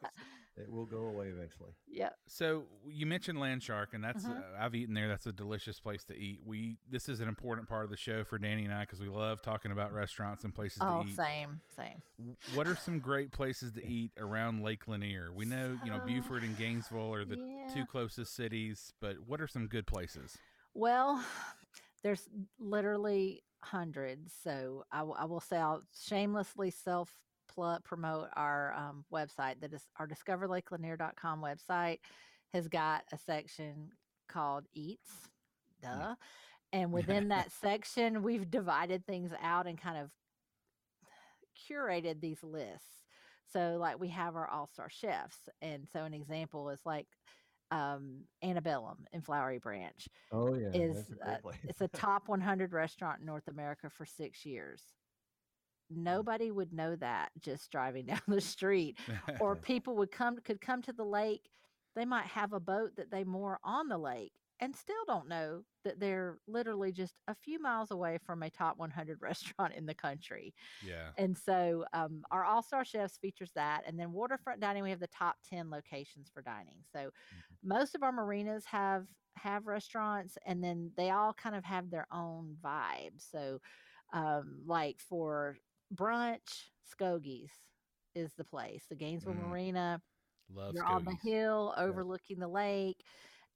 It 0.59 0.73
will 0.73 0.87
go 0.87 1.01
away 1.09 1.27
eventually. 1.29 1.73
Yeah. 1.87 2.09
So 2.27 2.65
you 2.89 3.05
mentioned 3.05 3.39
Land 3.39 3.63
Shark, 3.63 3.91
and 3.93 4.03
that's 4.03 4.25
Mhm. 4.25 4.39
uh, 4.39 4.43
I've 4.59 4.75
eaten 4.75 4.95
there. 4.95 5.07
That's 5.07 5.27
a 5.27 5.33
delicious 5.33 5.79
place 5.79 6.03
to 6.05 6.17
eat. 6.17 6.41
We 6.47 6.79
this 6.89 7.11
is 7.11 7.21
an 7.21 7.29
important 7.29 7.69
part 7.69 7.85
of 7.85 7.91
the 7.91 7.97
show 7.99 8.25
for 8.25 8.39
Danny 8.39 8.65
and 8.65 8.73
I 8.73 8.81
because 8.81 8.99
we 8.99 9.09
love 9.11 9.43
talking 9.43 9.71
about 9.71 9.93
restaurants 9.93 10.45
and 10.45 10.55
places 10.55 10.79
oh 10.81 11.03
to 11.03 11.09
eat. 11.11 11.15
same 11.15 11.61
same 11.77 12.01
What 12.55 12.67
are 12.67 12.75
some 12.75 13.01
great 13.01 13.33
places 13.33 13.73
to 13.73 13.87
eat 13.87 14.13
around 14.17 14.63
Lake 14.63 14.89
Lanier? 14.89 15.31
We 15.31 15.45
know 15.45 15.79
you 15.85 15.91
know 15.91 16.01
Buford 16.07 16.43
and 16.43 16.57
Gainesville 16.57 17.13
are 17.13 17.27
the 17.27 17.37
yeah. 17.37 17.75
two 17.75 17.85
closest 17.85 18.35
cities, 18.35 18.95
but 18.99 19.17
what 19.27 19.43
are 19.43 19.47
some 19.49 19.67
good 19.67 19.87
places? 19.87 20.39
Well, 20.73 21.23
there's 22.07 22.29
literally 22.61 23.43
hundreds. 23.65 24.33
So 24.45 24.85
I, 24.93 24.99
w- 24.99 25.17
I 25.19 25.25
will 25.25 25.41
say 25.41 25.57
I'll 25.57 25.83
shamelessly 26.09 26.71
self 26.71 27.13
pl- 27.53 27.81
promote 27.83 28.29
our 28.37 28.73
um, 28.75 29.05
website. 29.13 29.61
That 29.61 29.73
is 29.73 29.83
our 29.99 30.07
discoverlakelanier.com 30.07 31.43
website 31.43 31.99
has 32.55 32.69
got 32.69 33.03
a 33.13 33.19
section 33.19 33.91
called 34.29 34.67
Eats. 34.73 35.11
Duh. 35.83 36.15
And 36.73 36.93
within 36.93 37.27
that 37.31 37.51
section, 37.51 38.23
we've 38.23 38.49
divided 38.49 39.05
things 39.05 39.33
out 39.43 39.67
and 39.67 39.77
kind 39.77 39.99
of 39.99 40.11
curated 41.69 42.21
these 42.21 42.39
lists. 42.45 43.03
So, 43.53 43.79
like, 43.81 43.99
we 43.99 44.11
have 44.11 44.37
our 44.37 44.49
all 44.49 44.69
star 44.73 44.89
chefs. 44.89 45.49
And 45.61 45.89
so, 45.93 46.05
an 46.05 46.15
example 46.15 46.69
is 46.69 46.79
like 46.85 47.09
um, 47.71 48.21
Antebellum 48.43 49.07
in 49.13 49.23
Flowery 49.23 49.59
Branch 49.59 50.07
Oh 50.33 50.55
yeah, 50.55 50.71
is 50.73 51.07
a 51.25 51.31
uh, 51.33 51.37
it's 51.65 51.81
a 51.81 51.89
top 51.95 52.29
100 52.29 52.73
restaurant 52.73 53.21
in 53.21 53.27
North 53.27 53.49
America 53.49 53.91
for 53.91 54.05
six 54.05 54.45
years. 54.45 54.83
Nobody 55.91 56.51
would 56.51 56.73
know 56.73 56.97
that 56.97 57.31
just 57.41 57.71
driving 57.71 58.07
down 58.07 58.21
the 58.29 58.41
street, 58.41 58.99
or 59.41 59.57
people 59.63 59.97
would 59.97 60.11
come 60.11 60.39
could 60.39 60.61
come 60.61 60.83
to 60.83 60.93
the 60.93 61.05
lake. 61.05 61.51
They 61.95 62.05
might 62.05 62.27
have 62.27 62.53
a 62.53 62.61
boat 62.61 62.97
that 62.97 63.11
they 63.11 63.25
moor 63.25 63.59
on 63.65 63.89
the 63.89 63.99
lake 63.99 64.33
and 64.61 64.75
still 64.75 64.95
don't 65.07 65.29
know 65.29 65.63
that 65.85 66.01
they're 66.01 66.39
literally 66.47 66.91
just 66.91 67.21
a 67.29 67.35
few 67.35 67.61
miles 67.61 67.91
away 67.91 68.19
from 68.25 68.43
a 68.43 68.51
top 68.51 68.79
100 68.79 69.19
restaurant 69.23 69.75
in 69.75 69.87
the 69.87 69.95
country. 69.95 70.55
yeah. 70.87 71.11
And 71.19 71.37
so 71.37 71.85
um, 71.93 72.23
our 72.31 72.45
All 72.45 72.63
Star 72.63 72.85
Chefs 72.85 73.19
features 73.19 73.53
that. 73.55 73.83
And 73.87 73.99
then 73.99 74.13
waterfront 74.13 74.61
dining, 74.61 74.83
we 74.83 74.91
have 74.91 75.01
the 75.01 75.07
top 75.09 75.37
10 75.49 75.71
locations 75.71 76.31
for 76.33 76.43
dining. 76.43 76.79
So 76.93 77.11
most 77.63 77.95
of 77.95 78.03
our 78.03 78.13
marinas 78.13 78.65
have 78.67 79.07
have 79.37 79.67
restaurants 79.67 80.39
and 80.47 80.65
then 80.65 80.91
they 80.97 81.11
all 81.11 81.35
kind 81.35 81.55
of 81.55 81.63
have 81.63 81.91
their 81.91 82.07
own 82.11 82.57
vibe. 82.65 83.13
So 83.19 83.61
um, 84.15 84.63
like 84.67 84.99
for 84.99 85.59
brunch, 85.95 86.71
Skogies 86.91 87.51
is 88.15 88.33
the 88.35 88.45
place. 88.45 88.85
The 88.89 88.97
Gainesville 88.97 89.35
Mm, 89.35 89.51
Marina, 89.51 90.03
Love 90.55 90.75
you're 90.75 90.87
on 90.87 91.05
the 91.05 91.17
hill 91.23 91.75
overlooking 91.77 92.39
the 92.39 92.49
lake 92.49 93.05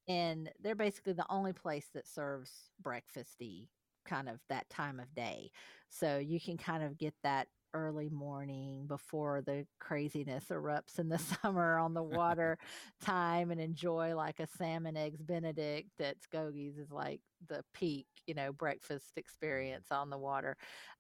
and 0.08 0.50
they're 0.60 0.74
basically 0.74 1.12
the 1.12 1.26
only 1.30 1.52
place 1.52 1.88
that 1.94 2.06
serves 2.06 2.50
breakfasty 2.82 3.68
kind 4.06 4.28
of 4.28 4.40
that 4.48 4.68
time 4.70 4.98
of 5.00 5.14
day. 5.14 5.50
So 5.88 6.18
you 6.18 6.40
can 6.40 6.56
kind 6.56 6.82
of 6.82 6.98
get 6.98 7.14
that 7.22 7.48
early 7.72 8.08
morning 8.08 8.86
before 8.86 9.42
the 9.42 9.64
craziness 9.78 10.46
erupts 10.50 10.98
in 10.98 11.08
the 11.08 11.18
summer 11.42 11.78
on 11.78 11.94
the 11.94 12.02
water 12.02 12.58
time 13.00 13.50
and 13.50 13.60
enjoy 13.60 14.14
like 14.16 14.40
a 14.40 14.46
salmon 14.58 14.96
eggs 14.96 15.22
benedict 15.22 16.00
at 16.00 16.16
Skogies 16.20 16.78
is 16.78 16.90
like 16.90 17.20
the 17.48 17.62
peak 17.72 18.06
you 18.26 18.34
know 18.34 18.52
breakfast 18.52 19.12
experience 19.16 19.88
on 19.90 20.10
the 20.10 20.18
water. 20.18 20.56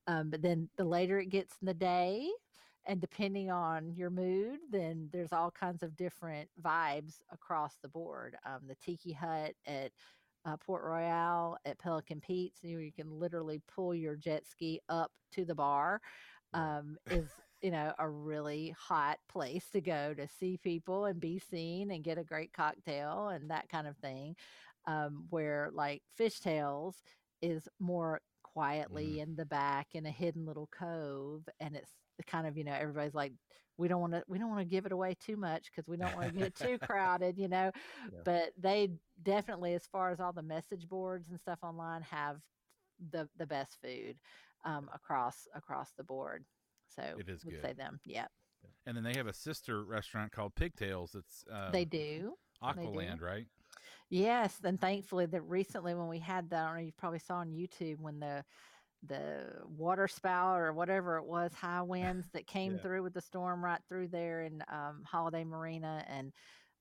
Um, 0.06 0.30
but 0.30 0.42
then 0.42 0.68
the 0.76 0.84
later 0.84 1.18
it 1.18 1.30
gets 1.30 1.54
in 1.60 1.66
the 1.66 1.74
day 1.74 2.28
and 2.90 3.00
depending 3.00 3.50
on 3.52 3.94
your 3.94 4.10
mood 4.10 4.58
then 4.70 5.08
there's 5.12 5.32
all 5.32 5.50
kinds 5.50 5.82
of 5.84 5.96
different 5.96 6.50
vibes 6.60 7.20
across 7.32 7.76
the 7.82 7.88
board 7.88 8.36
um, 8.44 8.60
the 8.68 8.74
tiki 8.84 9.12
hut 9.12 9.52
at 9.66 9.92
uh, 10.44 10.56
port 10.56 10.82
royal 10.84 11.56
at 11.64 11.78
pelican 11.78 12.20
pete's 12.20 12.64
you, 12.64 12.78
you 12.78 12.92
can 12.92 13.08
literally 13.10 13.62
pull 13.72 13.94
your 13.94 14.16
jet 14.16 14.44
ski 14.44 14.80
up 14.88 15.12
to 15.32 15.44
the 15.44 15.54
bar 15.54 16.00
um, 16.52 16.96
is 17.10 17.28
you 17.62 17.70
know 17.70 17.92
a 17.98 18.08
really 18.08 18.74
hot 18.76 19.18
place 19.30 19.66
to 19.70 19.80
go 19.80 20.12
to 20.12 20.26
see 20.26 20.58
people 20.58 21.04
and 21.04 21.20
be 21.20 21.38
seen 21.38 21.92
and 21.92 22.02
get 22.02 22.18
a 22.18 22.24
great 22.24 22.52
cocktail 22.52 23.28
and 23.28 23.50
that 23.50 23.68
kind 23.68 23.86
of 23.86 23.96
thing 23.98 24.34
um, 24.86 25.26
where 25.30 25.70
like 25.72 26.02
fishtails 26.18 26.94
is 27.40 27.68
more 27.78 28.20
quietly 28.42 29.20
in 29.20 29.36
the 29.36 29.44
back 29.44 29.88
in 29.94 30.06
a 30.06 30.10
hidden 30.10 30.44
little 30.44 30.68
cove 30.76 31.48
and 31.60 31.76
it's 31.76 31.99
the 32.20 32.30
kind 32.30 32.46
of 32.46 32.56
you 32.56 32.64
know 32.64 32.74
everybody's 32.78 33.14
like 33.14 33.32
we 33.78 33.88
don't 33.88 34.00
want 34.00 34.12
to 34.12 34.22
we 34.28 34.38
don't 34.38 34.48
want 34.50 34.60
to 34.60 34.64
give 34.64 34.86
it 34.86 34.92
away 34.92 35.14
too 35.18 35.36
much 35.36 35.70
because 35.70 35.88
we 35.88 35.96
don't 35.96 36.14
want 36.14 36.32
to 36.32 36.38
get 36.38 36.54
too 36.54 36.78
crowded 36.86 37.38
you 37.38 37.48
know 37.48 37.70
Yeah. 38.12 38.18
but 38.24 38.52
they 38.58 38.90
definitely 39.22 39.74
as 39.74 39.86
far 39.86 40.10
as 40.10 40.20
all 40.20 40.32
the 40.32 40.42
message 40.42 40.88
boards 40.88 41.30
and 41.30 41.40
stuff 41.40 41.58
online 41.62 42.02
have 42.02 42.36
the 43.10 43.28
the 43.38 43.46
best 43.46 43.78
food 43.82 44.16
um, 44.64 44.88
across 44.94 45.48
across 45.54 45.92
the 45.96 46.04
board 46.04 46.44
so 46.88 47.02
It 47.18 47.28
is 47.28 47.42
good. 47.42 47.62
say 47.62 47.72
them 47.72 48.00
yeah 48.04 48.26
And 48.86 48.96
then 48.96 49.04
they 49.04 49.14
have 49.16 49.26
a 49.26 49.32
sister 49.32 49.84
restaurant 49.84 50.32
called 50.32 50.54
Pigtails. 50.54 51.14
It's 51.14 51.44
um, 51.50 51.72
they 51.72 51.84
do 51.84 52.34
they 52.76 52.86
do. 52.86 53.24
Right? 53.24 53.46
Yes, 54.10 54.58
and 54.64 54.80
thankfully 54.80 55.26
that 55.26 55.42
recently 55.42 55.94
when 55.94 56.08
we 56.08 56.18
had 56.18 56.50
that, 56.50 56.64
I 56.64 56.66
don't 56.66 56.76
know, 56.76 56.82
you 56.82 56.92
probably 56.98 57.20
saw 57.20 57.36
on 57.36 57.52
YouTube 57.52 57.98
when 58.00 58.20
the 58.20 58.44
the 59.06 59.46
water 59.76 60.06
spout 60.08 60.60
or 60.60 60.72
whatever 60.72 61.16
it 61.16 61.24
was, 61.24 61.52
high 61.54 61.82
winds 61.82 62.26
that 62.32 62.46
came 62.46 62.74
Yeah. 62.74 62.78
through 62.82 63.02
with 63.02 63.14
the 63.14 63.20
storm 63.20 63.64
right 63.64 63.80
through 63.88 64.08
there 64.08 64.42
in 64.42 64.62
um, 64.68 65.02
Holiday 65.06 65.44
Marina, 65.44 66.04
and 66.08 66.32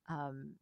um, 0.10 0.56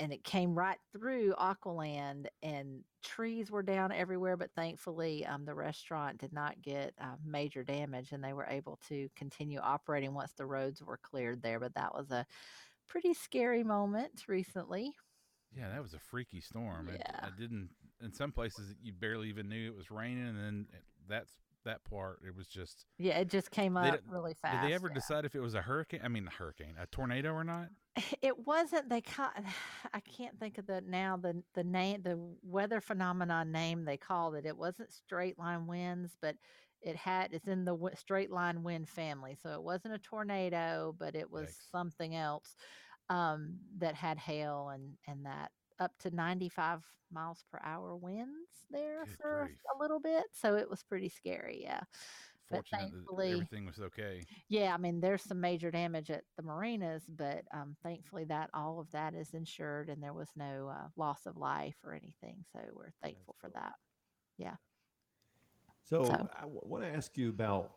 and 0.00 0.12
it 0.12 0.22
came 0.22 0.54
right 0.56 0.78
through 0.92 1.34
Aqualand, 1.34 2.26
and 2.42 2.84
trees 3.02 3.50
were 3.50 3.62
down 3.64 3.90
everywhere. 3.90 4.36
But 4.36 4.52
thankfully, 4.54 5.26
um, 5.26 5.44
the 5.44 5.54
restaurant 5.54 6.18
did 6.18 6.32
not 6.32 6.60
get 6.62 6.94
uh, 7.00 7.16
major 7.24 7.64
damage, 7.64 8.12
and 8.12 8.22
they 8.22 8.32
were 8.32 8.46
able 8.48 8.78
to 8.88 9.08
continue 9.16 9.58
operating 9.58 10.14
once 10.14 10.32
the 10.34 10.46
roads 10.46 10.82
were 10.82 10.98
cleared 10.98 11.42
there. 11.42 11.58
But 11.58 11.74
that 11.74 11.94
was 11.94 12.10
a 12.12 12.24
pretty 12.86 13.12
scary 13.14 13.64
moment 13.64 14.24
recently. 14.28 14.92
Yeah, 15.56 15.68
that 15.70 15.82
was 15.82 15.94
a 15.94 15.98
freaky 15.98 16.40
storm. 16.40 16.88
It- 16.90 17.00
Yeah. 17.04 17.20
I 17.22 17.30
didn't. 17.36 17.70
In 18.00 18.12
some 18.12 18.30
places, 18.30 18.76
you 18.80 18.92
barely 18.92 19.28
even 19.28 19.48
knew 19.48 19.66
it 19.68 19.74
was 19.76 19.90
raining, 19.90 20.28
and 20.28 20.38
then 20.38 20.66
that's 21.08 21.32
that 21.64 21.84
part. 21.84 22.20
It 22.26 22.34
was 22.34 22.46
just. 22.46 22.86
Yeah, 22.98 23.18
it 23.18 23.28
just 23.28 23.50
came 23.50 23.76
up 23.76 24.00
really 24.08 24.34
fast. 24.34 24.62
Did 24.62 24.70
they 24.70 24.74
ever 24.74 24.88
yeah. 24.88 24.94
decide 24.94 25.24
if 25.24 25.34
it 25.34 25.40
was 25.40 25.54
a 25.54 25.62
hurricane? 25.62 26.00
I 26.02 26.08
mean, 26.08 26.26
a 26.26 26.30
hurricane, 26.30 26.74
a 26.80 26.86
tornado 26.86 27.32
or 27.32 27.44
not? 27.44 27.68
It 28.22 28.46
wasn't. 28.46 28.88
They 28.88 29.00
caught. 29.00 29.42
I 29.92 30.00
can't 30.00 30.38
think 30.38 30.58
of 30.58 30.66
the 30.66 30.82
now 30.86 31.16
the 31.16 31.42
the 31.54 31.64
name 31.64 32.02
the 32.02 32.18
weather 32.42 32.80
phenomenon 32.80 33.52
name 33.52 33.84
they 33.84 33.96
called 33.96 34.34
it. 34.34 34.46
It 34.46 34.56
wasn't 34.56 34.92
straight 34.92 35.38
line 35.38 35.66
winds, 35.66 36.16
but 36.20 36.36
it 36.80 36.96
had 36.96 37.32
it's 37.32 37.48
in 37.48 37.64
the 37.64 37.76
straight 37.96 38.30
line 38.30 38.62
wind 38.62 38.88
family. 38.88 39.36
So 39.42 39.50
it 39.50 39.62
wasn't 39.62 39.94
a 39.94 39.98
tornado, 39.98 40.94
but 40.98 41.16
it 41.16 41.30
was 41.30 41.48
Yikes. 41.48 41.70
something 41.72 42.14
else 42.14 42.54
um, 43.10 43.56
that 43.78 43.94
had 43.94 44.18
hail 44.18 44.70
and 44.72 44.94
and 45.06 45.26
that 45.26 45.50
up 45.80 45.92
to 46.00 46.10
95 46.14 46.82
miles 47.12 47.44
per 47.50 47.58
hour 47.64 47.96
winds 47.96 48.66
there 48.70 49.04
Good 49.06 49.16
for 49.20 49.44
grief. 49.46 49.58
a 49.74 49.80
little 49.82 50.00
bit. 50.00 50.24
So 50.32 50.56
it 50.56 50.68
was 50.68 50.82
pretty 50.82 51.08
scary. 51.08 51.60
Yeah. 51.62 51.80
But 52.50 52.56
Fortunate 52.68 52.80
that 52.80 52.90
thankfully- 52.92 53.32
everything 53.32 53.66
was 53.66 53.78
okay. 53.78 54.24
Yeah, 54.48 54.72
I 54.74 54.78
mean, 54.78 55.00
there's 55.00 55.22
some 55.22 55.40
major 55.40 55.70
damage 55.70 56.10
at 56.10 56.24
the 56.36 56.42
marinas, 56.42 57.04
but 57.08 57.44
um, 57.52 57.76
thankfully 57.82 58.24
that 58.24 58.48
all 58.54 58.80
of 58.80 58.90
that 58.92 59.14
is 59.14 59.34
insured 59.34 59.88
and 59.90 60.02
there 60.02 60.14
was 60.14 60.30
no 60.34 60.68
uh, 60.68 60.88
loss 60.96 61.26
of 61.26 61.36
life 61.36 61.76
or 61.84 61.92
anything. 61.92 62.44
So 62.52 62.60
we're 62.74 62.90
thankful 63.02 63.36
for 63.40 63.50
cool. 63.50 63.60
that. 63.62 63.74
So, 65.84 66.04
So- 66.04 66.28
I 66.38 66.44
want 66.44 66.84
to 66.84 66.90
ask 66.90 67.16
you 67.16 67.30
about 67.30 67.72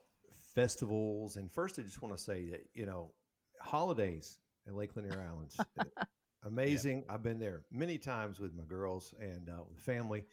festivals. 0.54 1.38
And 1.38 1.52
first, 1.52 1.80
I 1.80 1.84
just 1.84 2.02
want 2.02 2.16
to 2.18 2.22
say 2.22 2.46
that, 2.50 2.66
you 2.74 2.86
know, 2.86 3.12
holidays 3.62 4.38
at 4.68 4.74
Lake 4.76 4.96
Lanier 4.96 5.26
Islands, 5.30 5.58
amazing. 6.46 7.04
I've 7.10 7.24
been 7.24 7.40
there 7.40 7.62
many 7.72 7.98
times 7.98 8.40
with 8.40 8.54
my 8.54 8.64
girls 8.64 9.14
and 9.20 9.50
uh, 9.50 9.64
with 9.70 9.80
family. 9.80 10.26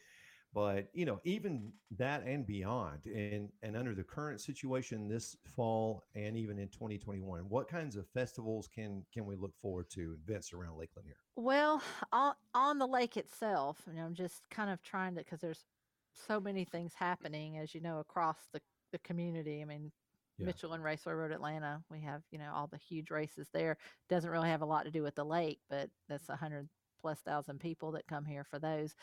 But, 0.51 0.87
you 0.93 1.05
know, 1.05 1.19
even 1.25 1.71
that 1.97 2.23
and 2.25 2.45
beyond, 2.45 3.05
and, 3.05 3.49
and 3.61 3.77
under 3.77 3.93
the 3.93 4.03
current 4.03 4.41
situation 4.41 5.07
this 5.07 5.35
fall 5.55 6.05
and 6.15 6.35
even 6.35 6.57
in 6.57 6.69
2021, 6.69 7.41
what 7.41 7.67
kinds 7.67 7.95
of 7.95 8.07
festivals 8.07 8.67
can 8.67 9.03
can 9.13 9.27
we 9.27 9.35
look 9.35 9.55
forward 9.61 9.91
to, 9.91 10.17
events 10.23 10.51
around 10.51 10.77
Lake 10.77 10.89
Lanier? 10.97 11.17
Well, 11.35 11.83
on, 12.11 12.33
on 12.55 12.79
the 12.79 12.87
lake 12.87 13.15
itself, 13.15 13.83
you 13.85 13.93
know, 13.93 14.05
I'm 14.05 14.15
just 14.15 14.41
kind 14.49 14.71
of 14.71 14.81
trying 14.81 15.13
to, 15.15 15.21
because 15.21 15.39
there's 15.39 15.65
so 16.13 16.39
many 16.39 16.65
things 16.65 16.93
happening, 16.95 17.57
as 17.57 17.75
you 17.75 17.81
know, 17.81 17.99
across 17.99 18.37
the, 18.51 18.59
the 18.91 18.99
community. 18.99 19.61
I 19.61 19.65
mean, 19.65 19.91
Yeah. 20.39 20.47
Michelin 20.47 20.81
Raceway 20.81 21.13
Road 21.13 21.31
Atlanta, 21.31 21.83
we 21.89 22.01
have, 22.01 22.23
you 22.31 22.39
know, 22.39 22.51
all 22.53 22.67
the 22.67 22.77
huge 22.77 23.11
races 23.11 23.49
there. 23.53 23.77
Doesn't 24.09 24.29
really 24.31 24.49
have 24.49 24.61
a 24.61 24.65
lot 24.65 24.85
to 24.85 24.91
do 24.91 25.03
with 25.03 25.15
the 25.15 25.25
lake, 25.25 25.61
but 25.69 25.89
that's 26.07 26.29
a 26.29 26.35
hundred 26.37 26.69
plus 27.01 27.21
thousand 27.21 27.59
people 27.59 27.91
that 27.93 28.07
come 28.07 28.25
here 28.25 28.43
for 28.43 28.59
those. 28.59 28.95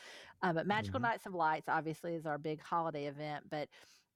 Uh, 0.43 0.53
but 0.53 0.67
Magical 0.67 1.01
Mhm. 1.01 1.05
Nights 1.05 1.27
of 1.27 1.35
Lights 1.35 1.69
obviously 1.69 2.15
is 2.15 2.27
our 2.27 2.39
big 2.39 2.61
holiday 2.61 3.07
event, 3.07 3.49
but 3.51 3.69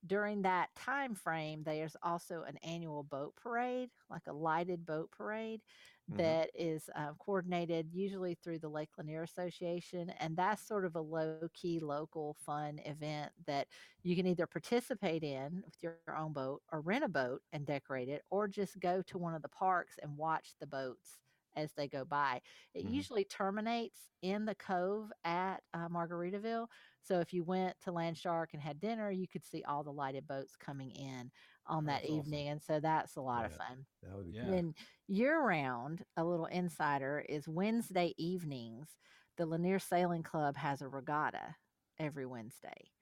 during 0.06 0.42
that 0.42 0.74
time 0.74 1.14
frame, 1.14 1.62
there's 1.62 1.96
also 2.02 2.42
an 2.42 2.56
annual 2.58 3.02
boat 3.02 3.36
parade, 3.36 3.90
like 4.08 4.26
a 4.26 4.32
lighted 4.32 4.86
boat 4.86 5.10
parade 5.10 5.62
Mhm. 6.08 6.36
that 6.36 6.50
is 6.54 6.90
uh, 6.96 7.12
coordinated 7.18 7.92
usually 7.92 8.34
through 8.34 8.58
the 8.58 8.68
Lake 8.68 8.90
Lanier 8.98 9.22
Association. 9.22 10.10
And 10.10 10.36
that's 10.36 10.66
sort 10.66 10.84
of 10.84 10.96
a 10.96 11.00
low 11.00 11.48
key, 11.52 11.78
local, 11.80 12.34
fun 12.34 12.80
event 12.80 13.32
that 13.46 13.68
you 14.02 14.16
can 14.16 14.26
either 14.26 14.46
participate 14.46 15.22
in 15.22 15.62
with 15.64 15.76
your 15.82 16.00
own 16.16 16.32
boat 16.32 16.62
or 16.72 16.80
rent 16.80 17.04
a 17.04 17.08
boat 17.08 17.42
and 17.52 17.64
decorate 17.66 18.08
it, 18.08 18.22
or 18.30 18.48
just 18.48 18.80
go 18.80 19.02
to 19.02 19.18
one 19.18 19.34
of 19.34 19.42
the 19.42 19.48
parks 19.48 19.98
and 20.02 20.16
watch 20.16 20.54
the 20.58 20.66
boats 20.66 21.18
as 21.56 21.72
they 21.74 21.88
go 21.88 22.04
by. 22.04 22.40
It 22.74 22.84
Mhm. 22.84 22.86
usually 22.86 23.24
terminates 23.24 24.10
in 24.22 24.44
the 24.44 24.54
cove 24.54 25.12
at 25.24 25.62
uh, 25.74 25.88
Margaritaville. 25.88 26.68
So 27.02 27.20
if 27.20 27.32
you 27.32 27.44
went 27.44 27.80
to 27.82 27.92
Landshark 27.92 28.48
and 28.52 28.62
had 28.62 28.80
dinner, 28.80 29.10
you 29.10 29.26
could 29.28 29.44
see 29.44 29.62
all 29.64 29.82
the 29.84 29.92
lighted 29.92 30.26
boats 30.26 30.56
coming 30.56 30.90
in 30.90 31.30
on 31.66 31.86
that 31.86 32.04
That's 32.04 32.08
awesome. 32.08 32.24
evening. 32.24 32.48
And 32.48 32.62
so 32.62 32.80
that's 32.80 33.16
a 33.16 33.20
lot 33.22 33.44
of 33.44 33.52
fun. 33.52 33.86
That 34.02 34.16
would 34.16 34.26
be 34.26 34.34
Yeah. 34.34 34.44
cool. 34.44 34.64
Year 35.06 35.40
round, 35.40 36.04
a 36.16 36.24
little 36.24 36.46
insider 36.46 37.24
is 37.28 37.48
Wednesday 37.48 38.14
evenings. 38.16 38.98
The 39.36 39.46
Lanier 39.46 39.78
Sailing 39.78 40.22
Club 40.22 40.56
has 40.56 40.82
a 40.82 40.88
regatta 40.88 41.56
every 41.98 42.26
Wednesday. 42.26 42.92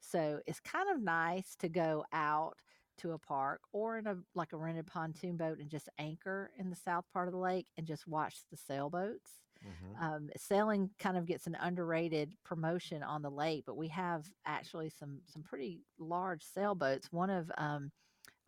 So 0.00 0.40
it's 0.46 0.60
kind 0.60 0.88
of 0.90 1.00
nice 1.00 1.56
to 1.56 1.68
go 1.68 2.04
out 2.12 2.58
to 2.98 3.12
a 3.12 3.18
park 3.18 3.62
or 3.72 3.98
in 3.98 4.06
a 4.06 4.16
like 4.34 4.52
a 4.52 4.56
rented 4.56 4.86
pontoon 4.86 5.36
boat 5.36 5.58
and 5.58 5.70
just 5.70 5.88
anchor 5.98 6.52
in 6.58 6.70
the 6.70 6.76
south 6.76 7.04
part 7.12 7.28
of 7.28 7.32
the 7.32 7.38
lake 7.40 7.68
and 7.76 7.86
just 7.86 8.06
watch 8.06 8.42
the 8.50 8.56
sailboats 8.56 9.40
Mhm. 9.62 10.00
um, 10.00 10.30
sailing 10.36 10.90
kind 10.98 11.16
of 11.16 11.26
gets 11.26 11.46
an 11.46 11.54
underrated 11.56 12.34
promotion 12.44 13.02
on 13.02 13.22
the 13.22 13.30
lake, 13.30 13.64
but 13.66 13.76
we 13.76 13.88
have 13.88 14.26
actually 14.46 14.88
some 14.90 15.20
some 15.26 15.42
pretty 15.42 15.82
large 15.98 16.42
sailboats. 16.44 17.12
One 17.12 17.30
of 17.30 17.50
um, 17.58 17.92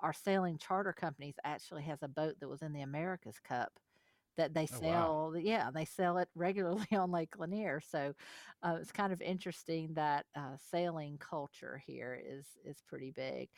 our 0.00 0.12
sailing 0.12 0.59
charter 0.59 0.92
companies 0.92 1.37
actually 1.44 1.85
has 1.85 2.02
a 2.02 2.09
boat 2.09 2.37
that 2.40 2.48
was 2.48 2.62
in 2.62 2.72
the 2.72 2.83
America's 2.83 3.40
Cup 3.40 3.72
that 4.37 4.54
they 4.54 4.66
Oh, 4.70 4.80
sell. 4.80 5.35
wow. 5.35 5.35
Yeah, 5.38 5.70
they 5.72 5.85
sell 5.85 6.18
it 6.18 6.28
regularly 6.37 6.87
on 6.92 7.11
Lake 7.12 7.38
Lanier. 7.38 7.80
So 7.80 8.14
uh, 8.62 8.78
it's 8.80 8.92
kind 8.92 9.12
of 9.12 9.22
interesting 9.22 9.94
that 9.94 10.26
uh, 10.37 10.57
sailing 10.59 11.18
culture 11.18 11.83
here 11.87 12.20
is 12.24 12.48
is 12.64 12.83
pretty 12.87 13.12
big. 13.12 13.50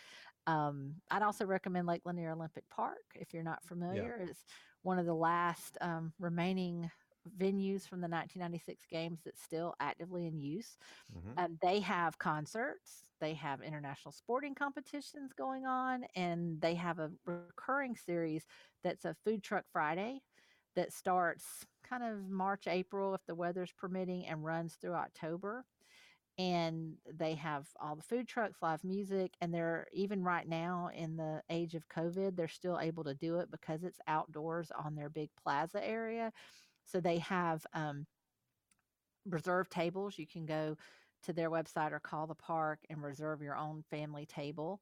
Um, 0.46 1.02
I'd 1.10 1.22
also 1.22 1.44
recommend 1.46 1.86
Lake 1.86 2.02
Lanier 2.06 2.32
Olympic 2.32 2.68
Park 2.70 3.04
if 3.14 3.34
you're 3.34 3.42
not 3.42 3.64
familiar. 3.64 4.16
It's 4.16 4.44
one 4.82 4.98
of 4.98 5.06
the 5.06 5.14
last 5.14 5.76
um, 5.80 6.14
remaining 6.18 6.90
venues 7.28 7.88
from 7.88 8.00
the 8.00 8.08
1996 8.08 8.86
games 8.86 9.22
that's 9.24 9.42
still 9.42 9.74
actively 9.80 10.26
in 10.26 10.38
use. 10.38 10.78
Mhm. 11.08 11.38
Um, 11.38 11.58
they 11.60 11.80
have 11.80 12.18
concerts, 12.18 13.10
they 13.20 13.34
have 13.34 13.60
international 13.62 14.12
sporting 14.12 14.54
competitions 14.54 15.32
going 15.34 15.66
on, 15.66 16.04
and 16.14 16.60
they 16.60 16.74
have 16.76 16.98
a 16.98 17.12
recurring 17.26 17.94
series 17.96 18.46
that's 18.82 19.04
a 19.04 19.14
food 19.14 19.42
truck 19.42 19.66
Friday 19.70 20.22
that 20.74 20.92
starts 20.92 21.66
kind 21.84 22.02
of 22.02 22.28
March, 22.30 22.66
April, 22.66 23.14
if 23.14 23.24
the 23.26 23.34
weather's 23.34 23.72
permitting, 23.72 24.26
and 24.26 24.44
runs 24.44 24.76
through 24.76 24.94
October. 24.94 25.66
And 26.38 26.96
they 27.10 27.34
have 27.34 27.66
all 27.80 27.96
the 27.96 28.02
food 28.02 28.28
trucks, 28.28 28.60
live 28.60 28.84
music, 28.84 29.32
and 29.40 29.54
they're 29.54 29.86
even 29.92 30.22
right 30.22 30.46
now 30.46 30.90
in 30.94 31.16
the 31.16 31.42
age 31.48 31.74
of 31.74 31.88
COVID, 31.88 32.36
they're 32.36 32.46
still 32.48 32.78
able 32.78 33.04
to 33.04 33.14
do 33.14 33.38
it 33.38 33.50
because 33.50 33.84
it's 33.84 34.00
outdoors 34.06 34.70
on 34.70 34.94
their 34.94 35.08
big 35.08 35.30
plaza 35.42 35.82
area. 35.82 36.32
So 36.84 37.00
they 37.00 37.18
have 37.18 37.66
um, 37.72 38.06
reserved 39.24 39.70
tables. 39.70 40.18
You 40.18 40.26
can 40.26 40.46
go 40.46 40.76
to 41.22 41.32
their 41.32 41.50
website 41.50 41.92
or 41.92 42.00
call 42.00 42.26
the 42.26 42.34
park 42.34 42.80
and 42.90 43.02
reserve 43.02 43.42
your 43.42 43.56
own 43.56 43.82
family 43.90 44.26
table. 44.26 44.80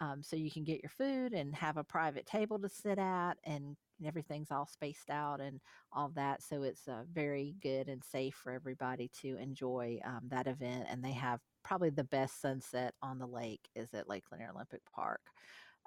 Um, 0.00 0.22
so 0.22 0.36
you 0.36 0.50
can 0.50 0.64
get 0.64 0.82
your 0.82 0.90
food 0.90 1.32
and 1.32 1.54
have 1.54 1.78
a 1.78 1.84
private 1.84 2.26
table 2.26 2.58
to 2.58 2.68
sit 2.68 2.98
at, 2.98 3.34
and 3.44 3.76
everything's 4.04 4.50
all 4.50 4.66
spaced 4.66 5.08
out 5.08 5.40
and 5.40 5.60
all 5.92 6.10
that. 6.16 6.42
So 6.42 6.62
it's 6.62 6.86
uh, 6.86 7.04
very 7.10 7.56
good 7.62 7.88
and 7.88 8.02
safe 8.04 8.34
for 8.34 8.52
everybody 8.52 9.10
to 9.22 9.36
enjoy 9.38 9.98
um, 10.04 10.22
that 10.28 10.46
event. 10.46 10.86
And 10.90 11.02
they 11.02 11.12
have 11.12 11.40
probably 11.64 11.90
the 11.90 12.04
best 12.04 12.40
sunset 12.40 12.94
on 13.02 13.18
the 13.18 13.26
lake 13.26 13.68
is 13.74 13.94
at 13.94 14.08
Lake 14.08 14.24
Lanier 14.30 14.50
Olympic 14.54 14.82
Park. 14.94 15.20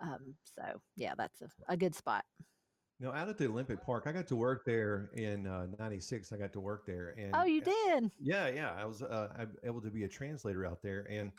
Um, 0.01 0.35
so 0.43 0.81
yeah, 0.95 1.13
that's 1.17 1.41
a, 1.41 1.49
a 1.67 1.77
good 1.77 1.93
spot. 1.93 2.25
No, 3.01 3.13
out 3.13 3.29
at 3.29 3.37
the 3.37 3.47
Olympic 3.47 3.81
Park, 3.85 4.03
I 4.07 4.11
got 4.11 4.27
to 4.27 4.35
work 4.35 4.65
there 4.65 5.09
in 5.13 5.47
uh, 5.47 5.67
'96. 5.79 6.33
I 6.33 6.37
got 6.37 6.51
to 6.53 6.59
work 6.59 6.85
there, 6.85 7.15
and 7.17 7.31
Oh, 7.33 7.45
you 7.45 7.61
uh, 7.61 7.65
did? 7.65 8.11
Yeah, 8.19 8.49
yeah. 8.49 8.73
I 8.77 8.83
was 8.83 9.01
uh, 9.01 9.45
able 9.63 9.81
to 9.81 9.89
be 9.89 10.03
a 10.03 10.07
translator 10.09 10.65
out 10.65 10.81
there, 10.81 11.07
and 11.09 11.31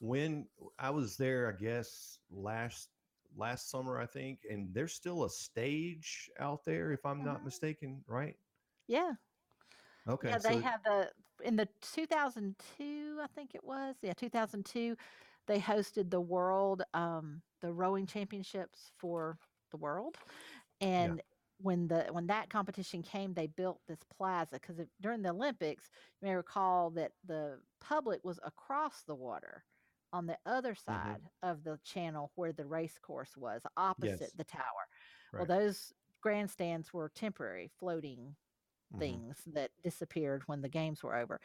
when 0.00 0.50
I 0.78 0.90
was 0.90 1.18
there, 1.18 1.48
I 1.52 1.56
guess 1.58 2.20
last 2.30 2.90
last 3.36 3.70
summer, 3.70 4.00
I 4.00 4.06
think, 4.06 4.46
and 4.50 4.74
there's 4.74 4.94
still 4.94 5.24
a 5.24 5.30
stage 5.30 6.30
out 6.40 6.64
there, 6.64 6.92
if 6.92 7.06
I'm 7.06 7.22
not 7.24 7.44
Mhm. 7.44 7.44
mistaken, 7.44 8.04
right? 8.08 8.38
Yeah. 8.86 9.14
Okay, 10.06 10.28
Yeah, 10.28 10.38
they 10.38 10.58
so 10.58 10.60
have 10.60 10.82
the 10.84 11.12
in 11.42 11.56
the 11.56 11.68
2002, 11.80 13.18
I 13.22 13.26
think 13.28 13.54
it 13.54 13.64
was. 13.64 13.96
Yeah, 14.02 14.12
2002, 14.14 14.96
they 15.46 15.58
hosted 15.60 16.10
the 16.10 16.20
world 16.20 16.82
um 16.94 17.42
the 17.60 17.72
rowing 17.72 18.06
championships 18.06 18.90
for 18.98 19.38
the 19.70 19.76
world. 19.78 20.18
And 20.80 21.22
when 21.58 21.88
the 21.88 22.06
when 22.12 22.26
that 22.28 22.50
competition 22.50 23.02
came, 23.02 23.34
they 23.34 23.46
built 23.48 23.82
this 23.86 24.02
plaza 24.04 24.56
because 24.56 24.80
during 25.00 25.22
the 25.22 25.30
Olympics, 25.30 25.90
you 26.20 26.28
may 26.28 26.34
recall 26.36 26.90
that 26.92 27.12
the 27.24 27.62
public 27.80 28.24
was 28.24 28.40
across 28.44 29.04
the 29.04 29.16
water 29.16 29.64
on 30.12 30.26
the 30.26 30.38
other 30.46 30.74
Mm-hmm. 30.88 31.14
side 31.14 31.22
of 31.42 31.64
the 31.64 31.78
channel 31.84 32.32
where 32.34 32.52
the 32.52 32.66
race 32.66 32.98
course 32.98 33.36
was, 33.36 33.62
opposite 33.76 34.30
Yes. 34.30 34.34
the 34.36 34.44
tower. 34.44 34.88
Well, 35.36 35.46
those 35.46 35.92
grandstands 36.22 36.92
were 36.92 37.08
temporary, 37.08 37.68
floating 37.78 38.36
Mhm. 38.90 39.20
things 39.20 39.42
that 39.46 39.70
disappeared 39.82 40.42
when 40.46 40.60
the 40.62 40.68
games 40.68 41.02
were 41.02 41.16
over. 41.16 41.40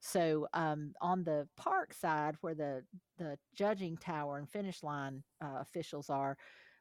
So 0.00 0.48
um, 0.52 0.94
on 1.00 1.24
the 1.24 1.48
park 1.56 1.94
side, 1.94 2.36
where 2.40 2.54
the 2.54 2.86
the 3.18 3.38
judging 3.54 3.96
tower 3.98 4.38
and 4.38 4.50
finish 4.50 4.82
line 4.82 5.24
uh, 5.42 5.58
officials 5.60 6.10
are, 6.10 6.36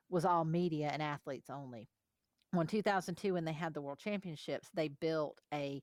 was 0.10 0.26
all 0.26 0.46
media 0.46 0.90
and 0.90 1.02
athletes 1.02 1.50
only. 1.50 1.90
When 2.52 2.68
2002, 2.68 3.34
when 3.34 3.46
they 3.46 3.54
had 3.54 3.74
the 3.74 3.82
World 3.82 4.00
Championships, 4.00 4.70
they 4.74 4.90
built 4.90 5.40
a 5.54 5.82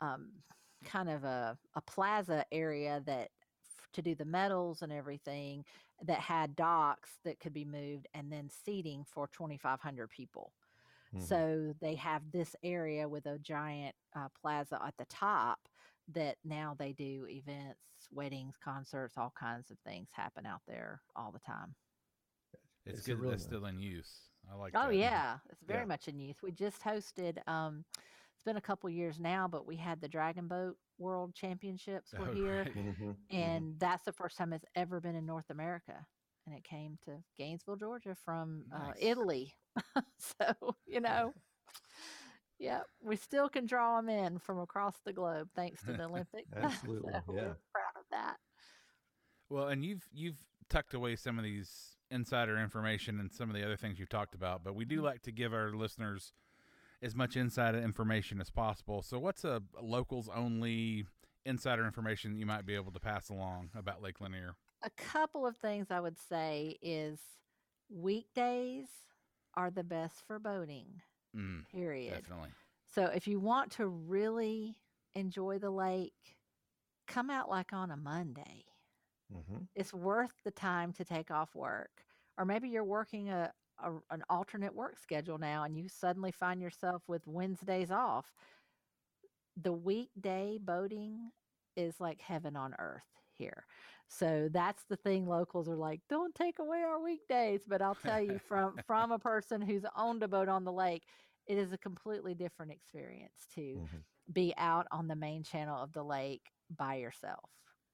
um, 0.00 0.42
kind 0.84 1.10
of 1.10 1.24
a, 1.24 1.58
a 1.74 1.82
plaza 1.82 2.44
area 2.52 3.02
that 3.06 3.30
to 3.94 4.02
do 4.02 4.14
the 4.14 4.24
medals 4.24 4.82
and 4.82 4.92
everything 4.92 5.64
that 6.02 6.20
had 6.20 6.54
docks 6.56 7.10
that 7.24 7.40
could 7.40 7.54
be 7.54 7.64
moved 7.64 8.06
and 8.14 8.30
then 8.30 8.48
seating 8.50 9.04
for 9.08 9.28
2,500 9.28 10.08
people. 10.10 10.52
Mhm. 11.14 11.22
So 11.22 11.74
they 11.80 11.94
have 11.94 12.22
this 12.32 12.54
area 12.62 13.08
with 13.08 13.26
a 13.26 13.38
giant 13.38 13.94
uh, 14.14 14.28
plaza 14.40 14.80
at 14.84 14.96
the 14.98 15.04
top 15.06 15.60
that 16.08 16.36
now 16.44 16.74
they 16.78 16.92
do 16.92 17.26
events, 17.28 17.78
weddings, 18.12 18.56
concerts, 18.62 19.16
all 19.16 19.32
kinds 19.38 19.70
of 19.70 19.78
things 19.80 20.08
happen 20.12 20.44
out 20.44 20.60
there 20.66 21.00
all 21.16 21.32
the 21.32 21.38
time. 21.40 21.74
It's, 22.84 22.98
It's 22.98 23.06
good 23.06 23.16
that 23.18 23.22
really 23.22 23.34
it's 23.34 23.44
nice- 23.44 23.48
still 23.48 23.66
in 23.66 23.78
use. 23.78 24.28
I 24.50 24.54
like 24.56 24.74
Oh 24.76 24.88
that. 24.88 24.96
yeah, 24.96 25.38
it's 25.48 25.62
very 25.62 25.80
Yeah. 25.80 25.86
much 25.86 26.06
in 26.08 26.18
use. 26.18 26.42
We 26.42 26.52
just 26.52 26.82
hosted. 26.82 27.38
Um, 27.48 27.84
it's 27.96 27.98
been 28.44 28.56
a 28.56 28.60
couple 28.60 28.88
years 28.90 29.18
now, 29.18 29.48
but 29.48 29.66
we 29.66 29.76
had 29.76 30.00
the 30.00 30.08
Dragon 30.08 30.46
Boat 30.48 30.76
World 30.98 31.34
Championships 31.34 32.12
were 32.12 32.28
Oh, 32.28 32.32
here, 32.32 32.64
great. 32.64 32.76
Mhm, 32.76 32.96
mhm. 32.98 33.16
and 33.30 33.78
that's 33.78 34.04
the 34.04 34.12
first 34.12 34.36
time 34.36 34.52
it's 34.52 34.64
ever 34.74 35.00
been 35.00 35.16
in 35.16 35.26
North 35.26 35.50
America. 35.50 36.06
And 36.46 36.54
it 36.54 36.62
came 36.64 36.98
to 37.06 37.12
Gainesville, 37.38 37.76
Georgia, 37.76 38.14
from 38.24 38.64
uh, 38.72 38.92
Italy. 38.98 39.54
so 40.18 40.76
you 40.86 41.00
know, 41.00 41.32
yeah, 42.58 42.80
we 43.02 43.16
still 43.16 43.48
can 43.48 43.66
draw 43.66 43.96
them 43.96 44.08
in 44.08 44.38
from 44.38 44.58
across 44.60 44.94
the 45.04 45.12
globe 45.12 45.48
thanks 45.56 45.82
to 45.84 45.92
the 45.94 46.04
Olympics. 46.04 46.52
Absolutely, 46.56 47.12
so 47.26 47.34
yeah. 47.34 47.42
we're 47.42 47.56
proud 47.72 47.96
of 47.96 48.04
that. 48.10 48.36
Well, 49.48 49.68
and 49.68 49.84
you've 49.84 50.06
you've 50.12 50.38
tucked 50.68 50.94
away 50.94 51.16
some 51.16 51.38
of 51.38 51.44
these 51.44 51.96
insider 52.10 52.58
information 52.58 53.18
and 53.20 53.32
some 53.32 53.48
of 53.50 53.56
the 53.56 53.64
other 53.64 53.76
things 53.76 53.98
you've 53.98 54.08
talked 54.08 54.34
about, 54.34 54.62
but 54.62 54.74
we 54.74 54.84
do 54.84 54.96
Mm-hmm. 54.96 55.04
like 55.04 55.22
to 55.22 55.32
give 55.32 55.52
our 55.54 55.72
listeners 55.72 56.32
as 57.04 57.14
much 57.14 57.36
insider 57.36 57.78
information 57.78 58.40
as 58.40 58.50
possible. 58.50 59.02
So, 59.02 59.18
what's 59.18 59.44
a 59.44 59.62
locals 59.80 60.28
only 60.34 61.06
insider 61.44 61.84
information 61.84 62.32
that 62.32 62.38
you 62.38 62.46
might 62.46 62.64
be 62.66 62.74
able 62.74 62.90
to 62.92 63.00
pass 63.00 63.28
along 63.28 63.70
about 63.76 64.02
Lake 64.02 64.20
Lanier? 64.20 64.56
a 64.82 64.90
couple 64.90 65.46
of 65.46 65.56
things 65.56 65.86
I 65.90 65.98
would 65.98 66.18
say 66.18 66.76
is 66.82 67.18
weekdays 67.88 68.86
are 69.54 69.70
the 69.70 69.82
best 69.84 70.26
for 70.26 70.38
boating, 70.38 71.00
Mm, 71.34 71.66
period. 71.70 72.12
definitely. 72.22 72.50
So 72.94 73.06
if 73.06 73.26
you 73.26 73.40
want 73.40 73.72
to 73.72 73.86
really 73.86 74.76
enjoy 75.14 75.58
the 75.58 75.70
lake, 75.70 76.36
come 77.06 77.30
out 77.30 77.48
like 77.48 77.72
on 77.72 77.90
a 77.90 77.96
Monday. 77.96 78.64
Mhm. 79.32 79.68
It's 79.74 79.94
worth 79.94 80.34
the 80.44 80.50
time 80.50 80.92
to 80.94 81.04
take 81.04 81.30
off 81.30 81.54
work. 81.54 82.04
Or 82.36 82.44
maybe 82.44 82.68
you're 82.68 82.84
working 82.84 83.30
a, 83.30 83.52
a 83.78 83.92
an 84.10 84.22
alternate 84.28 84.74
work 84.74 84.98
schedule 84.98 85.38
now 85.38 85.64
and 85.64 85.76
you 85.76 85.88
suddenly 85.88 86.32
find 86.32 86.60
yourself 86.60 87.08
with 87.08 87.26
Wednesdays 87.26 87.90
off. 87.90 88.34
The 89.56 89.72
weekday 89.72 90.58
boating 90.58 91.32
is 91.76 92.00
like 92.00 92.20
heaven 92.20 92.56
on 92.56 92.74
earth 92.78 93.06
here. 93.32 93.66
So 94.08 94.48
that's 94.52 94.84
the 94.84 94.96
thing 94.96 95.26
locals 95.26 95.68
are 95.68 95.76
like, 95.76 96.00
don't 96.08 96.34
take 96.34 96.58
away 96.58 96.82
our 96.82 97.00
weekdays. 97.00 97.64
But 97.66 97.82
I'll 97.82 97.94
tell 97.94 98.20
you 98.20 98.38
from 98.38 98.78
from 98.86 99.12
a 99.12 99.18
person 99.18 99.60
who's 99.62 99.84
owned 99.96 100.22
a 100.22 100.28
boat 100.28 100.48
on 100.48 100.64
the 100.64 100.72
lake, 100.72 101.04
it 101.46 101.58
is 101.58 101.72
a 101.72 101.78
completely 101.78 102.34
different 102.34 102.72
experience 102.72 103.46
to 103.54 103.82
Mhm. 103.82 104.04
be 104.32 104.54
out 104.56 104.86
on 104.90 105.08
the 105.08 105.16
main 105.16 105.42
channel 105.42 105.82
of 105.82 105.92
the 105.92 106.04
lake 106.04 106.50
by 106.70 106.96
yourself 106.96 107.50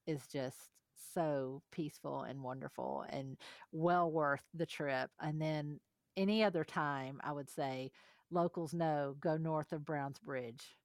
is 0.06 0.26
just 0.28 0.79
so 1.14 1.62
peaceful 1.72 2.22
and 2.22 2.42
wonderful 2.42 3.04
and 3.10 3.36
well 3.72 4.10
worth 4.10 4.44
the 4.54 4.66
trip. 4.66 5.10
And 5.20 5.40
then 5.40 5.80
any 6.16 6.42
other 6.44 6.64
time, 6.64 7.20
I 7.22 7.32
would 7.32 7.50
say 7.50 7.90
locals 8.30 8.74
know 8.74 9.16
go 9.20 9.36
north 9.36 9.72
of 9.72 9.84
Browns 9.84 10.18
Bridge 10.18 10.76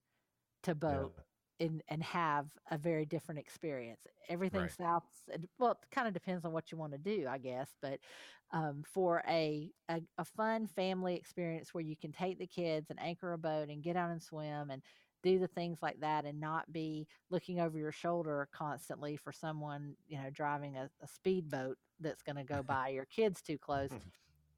to 0.64 0.76
Yeah. 0.88 1.06
boat 1.06 1.14
and, 1.60 1.82
and 1.88 2.04
have 2.04 2.48
a 2.72 2.78
very 2.78 3.06
different 3.06 3.40
experience. 3.40 4.06
Everything 4.30 4.68
Right. 4.68 4.70
south, 4.70 5.04
well, 5.60 5.72
it 5.72 5.78
kind 5.92 6.08
of 6.08 6.14
depends 6.14 6.46
on 6.46 6.52
what 6.52 6.72
you 6.72 6.78
want 6.78 6.92
to 6.94 6.98
do, 6.98 7.28
I 7.30 7.38
guess. 7.38 7.70
But 7.82 8.00
um, 8.52 8.84
for 8.86 9.24
a, 9.28 9.72
a 9.90 10.02
a 10.18 10.26
fun 10.26 10.68
family 10.68 11.16
experience 11.16 11.74
where 11.74 11.84
you 11.84 11.96
can 11.96 12.12
take 12.12 12.40
the 12.40 12.48
kids 12.48 12.90
and 12.90 13.00
anchor 13.02 13.34
a 13.34 13.38
boat 13.38 13.70
and 13.70 13.84
get 13.84 13.96
out 13.96 14.12
and 14.12 14.22
swim 14.22 14.70
and 14.70 14.82
do 15.26 15.40
the 15.40 15.48
things 15.50 15.80
like 15.82 16.00
that 16.02 16.26
and 16.26 16.40
not 16.40 16.72
be 16.72 17.08
looking 17.32 17.60
over 17.60 17.78
your 17.80 17.92
shoulder 17.92 18.48
constantly 18.54 19.18
for 19.18 19.34
someone 19.34 19.96
you 20.08 20.18
know 20.18 20.30
driving 20.32 20.78
a, 20.78 20.90
a 21.04 21.08
speedboat 21.08 21.78
that's 22.00 22.24
going 22.24 22.38
to 22.38 22.44
go 22.46 22.64
by 22.64 22.90
your 22.90 23.06
kids 23.06 23.42
too 23.42 23.58
close 23.58 23.92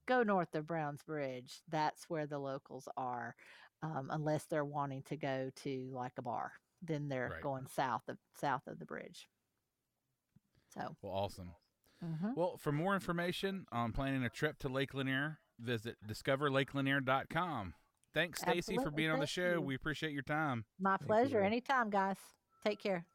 go 0.07 0.23
north 0.23 0.55
of 0.55 0.67
browns 0.67 1.01
bridge 1.03 1.61
that's 1.69 2.09
where 2.09 2.27
the 2.27 2.39
locals 2.39 2.87
are 2.97 3.35
um, 3.83 4.09
unless 4.11 4.45
they're 4.45 4.65
wanting 4.65 5.03
to 5.03 5.17
go 5.17 5.49
to 5.55 5.89
like 5.93 6.13
a 6.17 6.23
bar 6.23 6.53
then 6.81 7.09
they're 7.09 7.31
Right. 7.31 7.41
going 7.41 7.67
south 7.67 8.03
of 8.09 8.17
south 8.39 8.67
of 8.67 8.79
the 8.79 8.85
bridge 8.85 9.29
so 10.73 10.95
Well, 11.01 11.13
awesome. 11.13 11.51
mhm. 12.03 12.35
Well, 12.35 12.57
for 12.57 12.71
more 12.71 12.93
information 12.93 13.65
on 13.71 13.93
planning 13.93 14.23
a 14.23 14.29
trip 14.29 14.59
to 14.59 14.69
Lake 14.69 14.93
Lanier, 14.93 15.39
visit 15.59 15.97
discoverlakelanier.com. 16.07 17.73
Thanks, 18.17 18.41
Stacy, 18.41 18.73
for 18.73 18.81
Absolutely. 18.81 18.91
being 18.95 19.11
on 19.11 19.19
the 19.19 19.27
show. 19.27 19.53
you. 19.53 19.61
We 19.61 19.75
appreciate 19.75 20.11
your 20.11 20.23
time. 20.23 20.65
my 20.79 20.97
you, 20.99 21.05
pleasure 21.05 21.37
Rob. 21.37 21.45
anytime 21.45 21.89
guys 21.91 22.17
take 22.65 22.79
care 22.79 23.05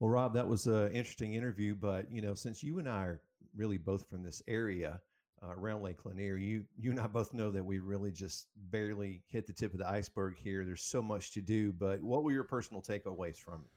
Well, 0.00 0.08
Rob, 0.10 0.32
that 0.34 0.48
was 0.48 0.66
an 0.66 0.92
interesting 0.92 1.34
interview. 1.34 1.74
But 1.74 2.10
you 2.10 2.22
know, 2.22 2.34
since 2.34 2.62
you 2.62 2.78
and 2.78 2.88
I 2.88 3.02
are 3.04 3.20
really 3.54 3.76
both 3.78 4.08
from 4.08 4.22
this 4.22 4.42
area 4.48 4.98
uh, 5.42 5.52
around 5.54 5.82
Lake 5.82 6.04
Lanier, 6.06 6.36
you 6.36 6.64
you 6.78 6.90
and 6.90 6.98
I 7.00 7.06
both 7.06 7.34
know 7.34 7.50
that 7.50 7.62
we 7.64 7.80
really 7.80 8.10
just 8.12 8.46
barely 8.70 9.22
hit 9.28 9.46
the 9.46 9.52
tip 9.52 9.72
of 9.74 9.78
the 9.78 9.88
iceberg 9.88 10.36
here. 10.38 10.64
There's 10.64 10.84
so 10.84 11.02
much 11.02 11.32
to 11.32 11.42
do. 11.42 11.72
But 11.72 12.00
what 12.02 12.24
were 12.24 12.32
your 12.32 12.44
personal 12.44 12.80
takeaways 12.82 13.36
from 13.36 13.60
it? 13.64 13.70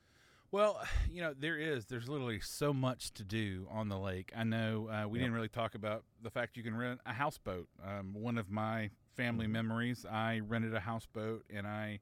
Well, 0.51 0.81
you 1.09 1.21
know, 1.23 1.33
there 1.37 1.57
is. 1.57 1.87
There's 1.87 2.07
literally 2.07 2.39
so 2.39 2.71
much 2.73 3.11
to 3.15 3.23
do 3.25 3.67
on 3.71 3.89
the 3.89 3.97
lake. 3.97 4.31
I 4.37 4.43
know 4.43 4.87
uh, 4.87 5.07
we 5.09 5.17
Yep. 5.19 5.25
didn't 5.25 5.33
really 5.33 5.49
talk 5.49 5.73
about 5.75 6.03
the 6.21 6.29
fact 6.29 6.55
you 6.55 6.63
can 6.63 6.75
rent 6.75 7.01
a 7.07 7.11
houseboat. 7.13 7.67
Um, 7.83 8.13
one 8.13 8.37
of 8.37 8.49
my 8.51 8.91
family 9.15 9.47
memories, 9.47 10.05
I 10.09 10.39
rented 10.45 10.73
a 10.73 10.79
houseboat 10.81 11.45
and 11.53 11.65
I 11.67 11.99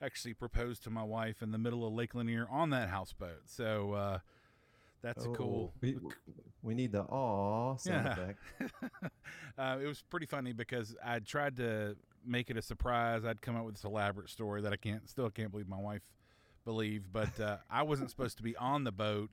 actually 0.00 0.34
proposed 0.34 0.82
to 0.84 0.90
my 0.90 1.02
wife 1.02 1.42
in 1.42 1.52
the 1.52 1.58
middle 1.58 1.86
of 1.86 1.92
Lake 1.92 2.14
Lanier 2.14 2.46
on 2.50 2.70
that 2.70 2.88
houseboat. 2.88 3.42
So 3.46 3.92
uh, 3.92 4.18
that's 5.02 5.24
a 5.24 5.28
cool. 5.28 5.72
Oh, 5.74 5.78
We, 5.80 5.96
we 6.62 6.74
need 6.74 6.92
the 6.92 7.02
aw 7.02 7.76
sound 7.76 8.06
Yeah. 8.06 8.12
effect. 8.12 8.38
uh, 9.58 9.78
it 9.82 9.86
was 9.86 10.02
pretty 10.10 10.26
funny 10.26 10.52
because 10.52 10.96
I 11.04 11.20
tried 11.20 11.56
to 11.56 11.96
make 12.24 12.50
it 12.50 12.56
a 12.56 12.62
surprise. 12.62 13.24
I'd 13.24 13.40
come 13.40 13.56
up 13.56 13.64
with 13.64 13.74
this 13.76 13.84
elaborate 13.84 14.28
story 14.30 14.62
that 14.62 14.72
I 14.72 14.76
can't 14.76 15.08
still 15.08 15.30
can't 15.30 15.50
believe 15.50 15.68
my 15.68 15.80
wife 15.80 16.02
believed, 16.64 17.12
but 17.12 17.38
uh, 17.40 17.56
I 17.70 17.82
wasn't 17.82 18.10
supposed 18.10 18.36
to 18.36 18.42
be 18.42 18.56
on 18.56 18.84
the 18.84 18.92
boat. 18.92 19.30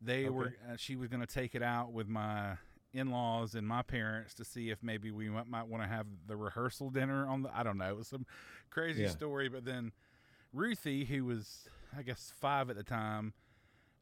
They 0.00 0.28
were. 0.28 0.46
Okay. 0.46 0.54
Uh, 0.72 0.76
she 0.76 0.94
was 0.96 1.08
going 1.08 1.20
to 1.20 1.26
take 1.26 1.54
it 1.54 1.62
out 1.62 1.92
with 1.92 2.06
my 2.08 2.56
in-laws 2.96 3.54
and 3.54 3.66
my 3.66 3.82
parents 3.82 4.34
to 4.34 4.44
see 4.44 4.70
if 4.70 4.82
maybe 4.82 5.10
we 5.10 5.28
might, 5.28 5.46
might 5.48 5.66
want 5.68 5.82
to 5.82 5.88
have 5.88 6.06
the 6.26 6.36
rehearsal 6.36 6.90
dinner 6.90 7.26
on 7.26 7.42
the. 7.42 7.50
I 7.56 7.62
don't 7.62 7.78
know. 7.78 7.88
It 7.90 7.96
was 7.96 8.08
some 8.08 8.26
crazy 8.70 9.02
Yeah. 9.04 9.08
story, 9.10 9.48
but 9.48 9.64
then 9.64 9.92
Ruthie, 10.52 11.04
who 11.04 11.24
was 11.24 11.68
I 11.96 12.02
guess 12.02 12.32
five 12.40 12.70
at 12.70 12.76
the 12.76 12.82
time. 12.84 13.32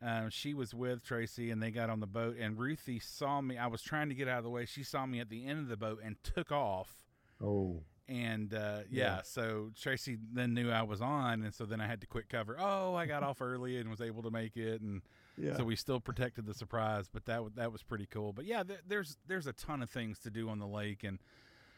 Um, 0.02 0.28
she 0.28 0.52
was 0.52 0.74
with 0.74 1.02
Tracy 1.04 1.50
and 1.50 1.62
they 1.62 1.70
got 1.70 1.88
on 1.88 2.00
the 2.00 2.06
boat 2.06 2.36
and 2.38 2.58
Ruthie 2.58 2.98
saw 2.98 3.40
me. 3.40 3.56
I 3.56 3.68
was 3.68 3.80
trying 3.80 4.10
to 4.10 4.14
get 4.14 4.28
out 4.28 4.38
of 4.38 4.44
the 4.44 4.50
way. 4.50 4.66
She 4.66 4.82
saw 4.82 5.06
me 5.06 5.18
at 5.20 5.30
the 5.30 5.46
end 5.46 5.60
of 5.60 5.68
the 5.68 5.76
boat 5.78 6.00
and 6.04 6.16
took 6.22 6.52
off. 6.52 7.00
Oh, 7.42 7.82
And 8.06 8.52
uh, 8.52 8.80
yeah, 8.90 9.16
Yeah. 9.16 9.20
so 9.22 9.70
Tracy 9.80 10.18
then 10.32 10.52
knew 10.52 10.70
I 10.70 10.82
was 10.82 11.00
on, 11.00 11.42
and 11.42 11.54
so 11.54 11.64
then 11.64 11.80
I 11.80 11.86
had 11.86 12.02
to 12.02 12.06
quit 12.06 12.28
cover. 12.28 12.56
Oh, 12.60 12.94
I 12.94 13.06
got 13.06 13.22
off 13.22 13.40
early 13.40 13.78
and 13.78 13.88
was 13.88 14.02
able 14.02 14.22
to 14.24 14.30
make 14.30 14.56
it, 14.58 14.82
and 14.82 15.00
yeah. 15.36 15.56
so 15.56 15.64
we 15.64 15.76
still 15.76 16.00
protected 16.00 16.46
the 16.46 16.54
surprise. 16.54 17.08
But 17.12 17.24
that 17.26 17.42
that 17.56 17.72
was 17.72 17.82
pretty 17.82 18.06
cool. 18.06 18.32
But 18.32 18.44
yeah, 18.44 18.62
th- 18.62 18.80
there's 18.86 19.16
there's 19.26 19.46
a 19.46 19.52
ton 19.52 19.82
of 19.82 19.90
things 19.90 20.18
to 20.20 20.30
do 20.30 20.48
on 20.48 20.58
the 20.58 20.66
lake, 20.66 21.04
and 21.04 21.18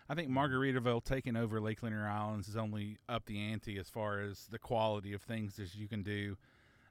I 0.08 0.14
think 0.14 0.30
Margaritaville 0.30 1.04
taking 1.04 1.36
over 1.36 1.60
Lake 1.60 1.82
Lanier 1.82 2.06
Islands 2.06 2.48
is 2.48 2.56
only 2.56 2.98
up 3.08 3.26
the 3.26 3.38
ante 3.38 3.78
as 3.78 3.88
far 3.88 4.20
as 4.20 4.46
the 4.50 4.58
quality 4.58 5.12
of 5.12 5.22
things 5.22 5.58
as 5.58 5.74
you 5.74 5.88
can 5.88 6.02
do. 6.02 6.36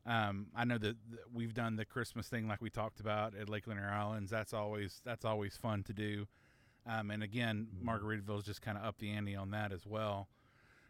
Um, 0.06 0.48
I 0.56 0.66
know 0.66 0.78
that 0.78 0.96
that 1.12 1.34
we've 1.34 1.54
done 1.54 1.78
the 1.78 1.86
Christmas 1.86 2.28
thing 2.28 2.48
like 2.48 2.62
we 2.62 2.70
talked 2.70 3.00
about 3.00 3.36
at 3.36 3.50
Lake 3.50 3.68
Lanier 3.68 3.90
Islands. 3.90 4.30
That's 4.32 4.54
always 4.54 5.02
that's 5.04 5.26
always 5.26 5.58
fun 5.58 5.84
to 5.84 5.94
do. 5.94 6.28
Um, 6.88 7.10
and 7.10 7.24
again, 7.24 7.68
Margaritaville 7.84 8.40
is 8.40 8.46
just 8.46 8.62
kind 8.62 8.78
of 8.78 8.84
up 8.84 9.00
the 9.00 9.12
ante 9.12 9.36
on 9.36 9.52
that 9.52 9.72
as 9.72 9.88
well. 9.88 10.28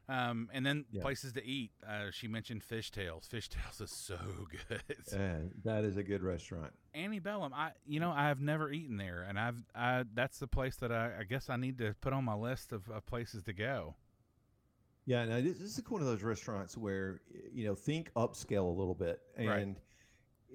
Um, 0.08 0.50
and 0.54 0.66
then 0.66 0.86
Yeah. 0.92 1.02
places 1.02 1.34
to 1.34 1.44
eat. 1.44 1.72
Uh, 1.88 2.12
she 2.12 2.28
mentioned 2.28 2.62
Fishtails. 2.64 3.28
Fishtails 3.28 3.82
is 3.82 3.92
so 3.92 4.18
good. 4.70 4.84
Uh, 5.12 5.50
that 5.64 5.84
is 5.84 5.98
a 5.98 6.04
good 6.04 6.22
restaurant. 6.22 6.74
Annie 6.94 7.20
Bellum. 7.20 7.54
I 7.54 7.72
you 7.88 8.00
know 8.00 8.12
I 8.12 8.28
have 8.28 8.40
never 8.40 8.72
eaten 8.72 8.98
there, 8.98 9.26
and 9.28 9.40
I've 9.40 9.64
I 9.74 10.06
that's 10.14 10.38
the 10.40 10.48
place 10.48 10.76
that 10.78 10.92
I, 10.92 11.20
I 11.20 11.24
guess 11.24 11.50
I 11.50 11.56
need 11.58 11.78
to 11.80 11.96
put 12.02 12.14
on 12.14 12.24
my 12.24 12.36
list 12.36 12.72
of, 12.72 12.88
of 12.90 13.06
places 13.06 13.44
to 13.44 13.54
go. 13.54 13.96
Yeah, 15.08 15.26
now 15.26 15.40
this, 15.42 15.60
this 15.60 15.78
is 15.78 15.84
one 15.90 16.02
of 16.02 16.08
those 16.08 16.24
restaurants 16.24 16.78
where 16.78 17.22
you 17.52 17.66
know 17.66 17.76
think 17.76 18.12
upscale 18.16 18.66
a 18.66 18.78
little 18.80 18.96
bit, 18.96 19.22
Right. 19.38 19.76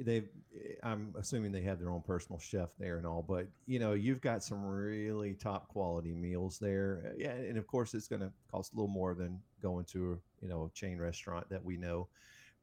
They've. 0.02 0.28
I'm 0.82 1.14
assuming 1.18 1.52
they 1.52 1.60
have 1.62 1.78
their 1.78 1.90
own 1.90 2.00
personal 2.02 2.38
chef 2.38 2.70
there 2.78 2.96
and 2.96 3.06
all, 3.06 3.22
but 3.22 3.46
you 3.66 3.78
know 3.78 3.92
you've 3.92 4.20
got 4.20 4.42
some 4.42 4.64
really 4.64 5.34
top 5.34 5.68
quality 5.68 6.12
meals 6.12 6.58
there. 6.58 7.12
Yeah, 7.18 7.32
and 7.32 7.58
of 7.58 7.66
course 7.66 7.94
it's 7.94 8.08
going 8.08 8.22
to 8.22 8.32
cost 8.50 8.72
a 8.72 8.76
little 8.76 8.88
more 8.88 9.14
than 9.14 9.40
going 9.62 9.84
to 9.86 10.12
a, 10.12 10.44
you 10.44 10.48
know 10.48 10.64
a 10.64 10.70
chain 10.70 10.98
restaurant 10.98 11.48
that 11.50 11.64
we 11.64 11.76
know, 11.76 12.08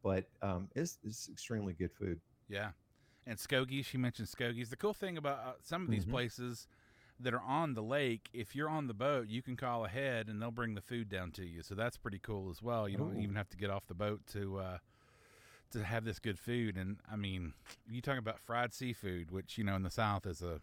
but 0.04 0.26
um, 0.42 0.68
it's, 0.76 0.98
it's 1.04 1.30
extremely 1.30 1.74
good 1.74 1.92
food. 1.94 2.20
Yeah, 2.50 2.72
and 3.26 3.38
Skogie. 3.38 3.86
She 3.86 3.98
mentioned 3.98 4.28
Skogies. 4.28 4.70
The 4.70 4.78
cool 4.78 4.94
thing 4.94 5.18
about 5.18 5.40
uh, 5.40 5.54
some 5.62 5.84
of 5.84 5.92
these 5.92 6.06
Mhm. 6.06 6.12
places 6.12 6.68
that 7.20 7.34
are 7.34 7.42
on 7.42 7.74
the 7.74 7.82
lake, 7.84 8.30
if 8.34 8.56
you're 8.56 8.70
on 8.70 8.88
the 8.88 8.94
boat, 8.94 9.28
you 9.28 9.42
can 9.42 9.56
call 9.56 9.86
ahead 9.86 10.28
and 10.30 10.42
they'll 10.42 10.52
bring 10.52 10.76
the 10.76 10.82
food 10.82 11.10
down 11.10 11.32
to 11.32 11.46
you. 11.46 11.64
So 11.64 11.74
that's 11.76 11.98
pretty 11.98 12.20
cool 12.20 12.50
as 12.50 12.62
well. 12.62 12.88
You 12.88 12.98
don't 12.98 13.18
Ooh. 13.18 13.22
even 13.22 13.36
have 13.36 13.50
to 13.50 13.58
get 13.58 13.70
off 13.70 13.88
the 13.88 13.96
boat 13.96 14.22
to 14.34 14.58
uh, 14.60 14.78
to 15.72 15.84
have 15.84 16.06
this 16.06 16.20
good 16.20 16.40
food. 16.40 16.78
And 16.78 16.98
I 17.12 17.16
mean, 17.16 17.54
you 17.90 18.02
talk 18.02 18.18
about 18.18 18.40
fried 18.40 18.74
seafood, 18.74 19.32
which 19.32 19.58
you 19.58 19.64
know 19.64 19.76
in 19.76 19.84
the 19.84 19.90
South 19.90 20.26
is 20.26 20.42
a 20.42 20.62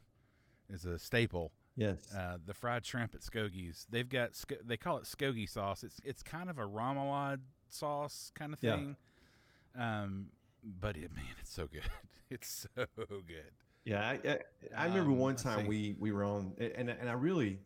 is 0.69 0.85
a 0.85 0.99
staple. 0.99 1.53
Yes. 1.77 1.99
Uh, 2.17 2.37
the 2.45 2.55
fried 2.55 2.87
shrimp 2.87 3.15
at 3.15 3.21
Skogie's. 3.23 3.87
They've 3.91 4.09
got 4.09 4.31
they 4.65 4.77
call 4.77 4.99
it 4.99 5.05
Skogie 5.05 5.49
sauce. 5.49 5.83
It's 5.83 6.01
it's 6.05 6.23
kind 6.23 6.49
of 6.49 6.59
a 6.59 6.63
remoulade 6.67 7.41
sauce 7.69 8.31
kind 8.35 8.53
of 8.53 8.59
Yeah. 8.63 8.77
thing. 8.77 8.97
Um, 9.77 10.27
but 10.63 10.97
it, 10.97 11.13
man, 11.15 11.25
it's 11.41 11.53
so 11.53 11.67
good. 11.67 11.83
It's 12.31 12.67
so 12.75 12.87
good. 13.09 13.53
Yeah, 13.85 14.01
I, 14.09 14.19
I, 14.29 14.39
I 14.77 14.87
remember 14.87 15.11
Um, 15.13 15.19
one 15.19 15.37
time 15.37 15.67
we 15.67 15.95
we 16.01 16.11
were 16.11 16.25
on, 16.25 16.55
and 16.59 16.89
and 16.89 17.09
I 17.09 17.13
really 17.13 17.61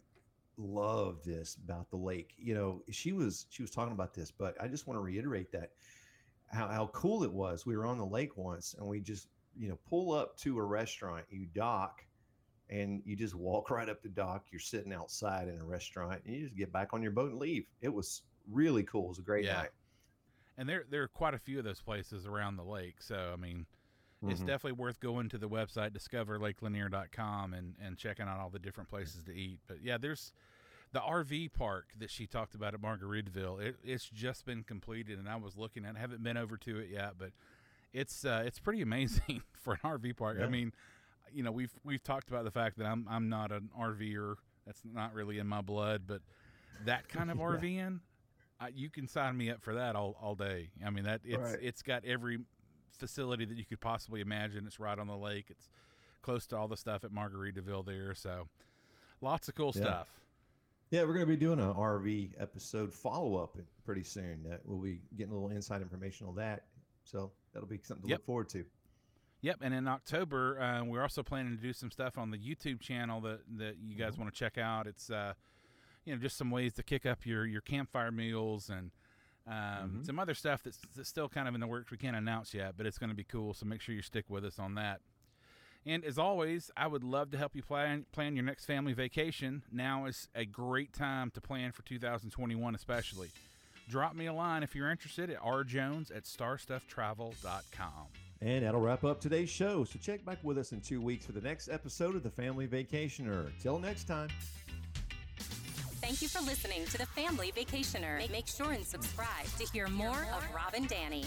love 0.57 1.23
this 1.25 1.57
about 1.65 1.89
the 1.91 1.97
lake. 1.97 2.35
You 2.37 2.55
know, 2.55 2.83
she 2.91 3.13
was 3.13 3.47
she 3.51 3.63
was 3.63 3.71
talking 3.71 3.93
about 3.93 4.15
this, 4.15 4.31
but 4.33 4.57
I 4.61 4.67
just 4.67 4.87
want 4.89 4.97
to 4.99 5.03
reiterate 5.03 5.53
that 5.53 5.71
how 6.51 6.69
how 6.69 6.87
cool 6.89 7.23
it 7.25 7.33
was. 7.33 7.67
We 7.67 7.77
were 7.77 7.87
on 7.87 7.99
the 7.99 8.07
lake 8.07 8.37
once, 8.37 8.75
and 8.75 8.87
we 8.87 9.01
just 9.01 9.29
you 9.57 9.69
know 9.69 9.79
pull 9.89 10.13
up 10.13 10.37
to 10.39 10.59
a 10.59 10.65
restaurant, 10.65 11.27
you 11.31 11.47
dock, 11.47 12.07
and 12.71 13.03
you 13.05 13.17
just 13.17 13.35
walk 13.35 13.71
right 13.73 13.89
up 13.89 14.03
the 14.03 14.09
dock. 14.09 14.47
You're 14.51 14.61
sitting 14.61 14.93
outside 14.93 15.49
in 15.49 15.59
a 15.61 15.65
restaurant, 15.65 16.23
and 16.25 16.35
you 16.35 16.45
just 16.45 16.57
get 16.57 16.73
back 16.73 16.93
on 16.95 17.03
your 17.03 17.13
boat 17.13 17.31
and 17.31 17.39
leave. 17.41 17.69
It 17.81 17.91
was 17.93 18.23
really 18.49 18.85
cool. 18.85 19.07
It 19.07 19.09
was 19.11 19.19
a 19.19 19.23
great 19.23 19.45
Yeah. 19.45 19.51
night. 19.51 19.71
And 20.57 20.69
there 20.69 20.85
there 20.89 21.03
are 21.03 21.09
quite 21.09 21.35
a 21.35 21.39
few 21.39 21.59
of 21.59 21.65
those 21.65 21.81
places 21.83 22.27
around 22.27 22.57
the 22.57 22.65
lake. 22.65 23.03
So 23.03 23.33
I 23.33 23.37
mean, 23.37 23.67
it's 24.27 24.41
Mhm. 24.41 24.45
definitely 24.45 24.73
worth 24.73 25.01
going 25.01 25.29
to 25.31 25.39
the 25.39 25.49
website 25.49 25.93
discoverlakelanier.com 25.93 27.55
and 27.55 27.77
and 27.81 27.99
checking 27.99 28.27
out 28.29 28.41
all 28.41 28.51
the 28.51 28.59
different 28.59 28.89
places 28.91 29.25
to 29.25 29.35
eat. 29.35 29.61
But 29.67 29.83
yeah, 29.83 29.99
there's 29.99 30.33
the 30.93 31.01
RV 31.01 31.53
park 31.53 31.89
that 31.99 32.11
she 32.11 32.27
talked 32.27 32.55
about 32.55 32.75
at 32.75 32.81
Margaritaville. 32.81 33.61
It, 33.61 33.77
it's 33.85 34.09
just 34.09 34.45
been 34.47 34.63
completed, 34.63 35.19
and 35.19 35.29
I 35.29 35.37
was 35.37 35.57
looking 35.57 35.85
at. 35.85 35.91
it. 35.95 35.99
I 35.99 36.01
haven't 36.01 36.23
been 36.23 36.37
over 36.37 36.57
to 36.59 36.79
it 36.79 36.89
yet, 36.91 37.15
but 37.19 37.31
it's 37.93 38.25
uh, 38.25 38.43
it's 38.47 38.59
pretty 38.59 38.83
amazing 38.91 39.43
for 39.53 39.75
an 39.75 39.81
RV 39.85 40.17
park. 40.17 40.39
I 40.43 40.49
mean, 40.49 40.73
you 41.33 41.43
know, 41.43 41.53
we've 41.53 41.73
we've 41.85 42.03
talked 42.03 42.29
about 42.29 42.45
the 42.45 42.51
fact 42.51 42.79
that 42.79 42.87
I'm 42.87 43.07
I'm 43.09 43.29
not 43.29 43.53
an 43.53 43.71
RVer. 43.79 44.37
That's 44.67 44.83
not 44.85 45.15
really 45.15 45.39
in 45.39 45.47
my 45.47 45.61
blood, 45.63 46.03
but 46.07 46.21
that 46.85 47.09
kind 47.11 47.31
of 47.31 47.39
Yeah. 47.39 47.45
RVing, 47.45 48.01
I, 48.61 48.69
you 48.69 48.91
can 48.91 49.09
sign 49.09 49.37
me 49.37 49.51
up 49.51 49.63
for 49.63 49.75
that 49.75 49.95
all, 49.97 50.17
all 50.21 50.35
day. 50.35 50.71
I 50.85 50.91
mean 50.91 51.05
that 51.05 51.21
it's 51.25 51.39
Right. 51.53 51.59
it's 51.63 51.83
got 51.83 52.05
every 52.05 52.39
facility 52.91 53.45
that 53.45 53.57
you 53.57 53.65
could 53.65 53.81
possibly 53.81 54.21
imagine. 54.21 54.67
It's 54.67 54.81
right 54.81 54.99
on 54.99 55.07
the 55.07 55.17
lake. 55.17 55.47
It's 55.51 55.69
close 56.23 56.47
to 56.49 56.57
all 56.57 56.67
the 56.69 56.77
stuff 56.77 57.05
at 57.05 57.11
Margaritaville 57.13 57.87
there. 57.87 58.15
So 58.15 58.49
lots 59.21 59.49
of 59.49 59.55
cool 59.55 59.73
Yeah. 59.75 59.83
stuff. 59.83 60.09
Yeah, 60.91 61.03
we're 61.03 61.13
going 61.15 61.27
to 61.27 61.27
be 61.27 61.37
doing 61.37 61.61
an 61.61 61.73
RV 61.75 62.31
episode 62.41 62.93
follow 62.93 63.37
up 63.37 63.57
pretty 63.85 64.05
soon. 64.05 64.43
That 64.49 64.61
we'll 64.65 64.79
be 64.79 65.01
getting 65.17 65.33
a 65.33 65.35
little 65.39 65.51
inside 65.55 65.83
information 65.83 66.27
on 66.27 66.35
that. 66.37 66.65
So 67.05 67.31
that'll 67.53 67.69
be 67.69 67.79
something 67.83 68.05
to 68.05 68.09
Yep. 68.09 68.19
look 68.21 68.27
forward 68.27 68.49
to. 68.51 68.65
Yep, 69.41 69.59
and 69.61 69.73
in 69.73 69.87
October, 69.87 70.61
uh, 70.61 70.83
we're 70.85 71.03
also 71.03 71.23
planning 71.23 71.55
to 71.57 71.63
do 71.63 71.73
some 71.73 71.91
stuff 71.93 72.19
on 72.19 72.31
the 72.33 72.39
YouTube 72.39 72.81
channel 72.81 73.21
that 73.21 73.41
that 73.59 73.77
you 73.79 73.95
guys 73.95 74.13
Mm-hmm. 74.15 74.23
want 74.23 74.35
to 74.35 74.39
check 74.39 74.59
out. 74.59 74.87
It's 74.87 75.11
uh, 75.11 75.35
you 76.05 76.15
know 76.15 76.21
just 76.21 76.37
some 76.37 76.51
ways 76.51 76.73
to 76.75 76.83
kick 76.83 77.07
up 77.07 77.25
your 77.25 77.47
your 77.47 77.61
campfire 77.61 78.11
meals 78.11 78.69
and 78.71 78.91
um, 79.47 80.01
Mhm. 80.01 80.07
some 80.07 80.19
other 80.19 80.35
stuff 80.35 80.63
that's, 80.63 80.79
that's 80.95 81.09
still 81.09 81.29
kind 81.29 81.49
of 81.49 81.55
in 81.55 81.61
the 81.61 81.67
works. 81.67 81.91
We 81.91 81.97
can't 81.99 82.17
announce 82.17 82.53
yet, 82.53 82.77
but 82.77 82.85
it's 82.85 82.99
going 82.99 83.09
to 83.11 83.17
be 83.17 83.25
cool. 83.25 83.55
So 83.55 83.65
make 83.65 83.81
sure 83.81 83.95
you 83.95 84.03
stick 84.03 84.25
with 84.29 84.45
us 84.45 84.59
on 84.59 84.75
that. 84.75 85.01
And 85.89 86.05
as 86.05 86.19
always, 86.19 86.71
I 86.77 86.87
would 86.87 87.03
love 87.03 87.31
to 87.31 87.39
help 87.39 87.57
you 87.57 87.63
plan 87.63 88.05
plan 88.13 88.37
your 88.37 88.45
next 88.45 88.67
family 88.67 88.93
vacation. 88.93 89.63
Now 89.73 90.05
is 90.05 90.29
a 90.35 90.45
great 90.45 90.93
time 90.93 91.31
to 91.31 91.41
plan 91.41 91.73
for 91.73 91.81
2021, 91.83 92.75
especially. 92.75 93.31
Drop 93.89 94.15
me 94.15 94.27
a 94.27 94.33
line 94.35 94.63
if 94.63 94.75
you're 94.75 94.91
interested 94.91 95.31
at 95.31 95.41
rjones 95.41 96.15
at 96.15 96.25
starstufftravel.com. 96.25 98.07
And 98.43 98.65
that'll 98.65 98.83
wrap 98.83 99.03
up 99.03 99.19
today's 99.19 99.49
show. 99.49 99.85
So 99.85 99.99
check 99.99 100.27
back 100.27 100.39
with 100.43 100.59
us 100.59 100.73
in 100.73 100.83
two 100.83 101.01
weeks 101.01 101.25
for 101.25 101.33
the 101.33 101.41
next 101.41 101.71
episode 101.71 102.15
of 102.15 102.23
The 102.23 102.31
Family 102.31 102.69
Vacationer. 102.69 103.51
Till 103.63 103.79
next 103.79 104.05
time. 104.05 104.29
Thank 106.03 106.21
you 106.21 106.29
for 106.29 106.43
listening 106.43 106.85
to 106.85 106.99
the 106.99 107.07
Family 107.07 107.51
Vacationer. 107.57 108.19
Make, 108.19 108.31
make 108.31 108.47
sure 108.47 108.73
and 108.73 108.85
subscribe 108.85 109.47
to 109.59 109.67
hear 109.73 109.89
more 109.89 110.27
of 110.37 110.47
Rob 110.55 110.75
and 110.75 110.87
Danny. 110.87 111.25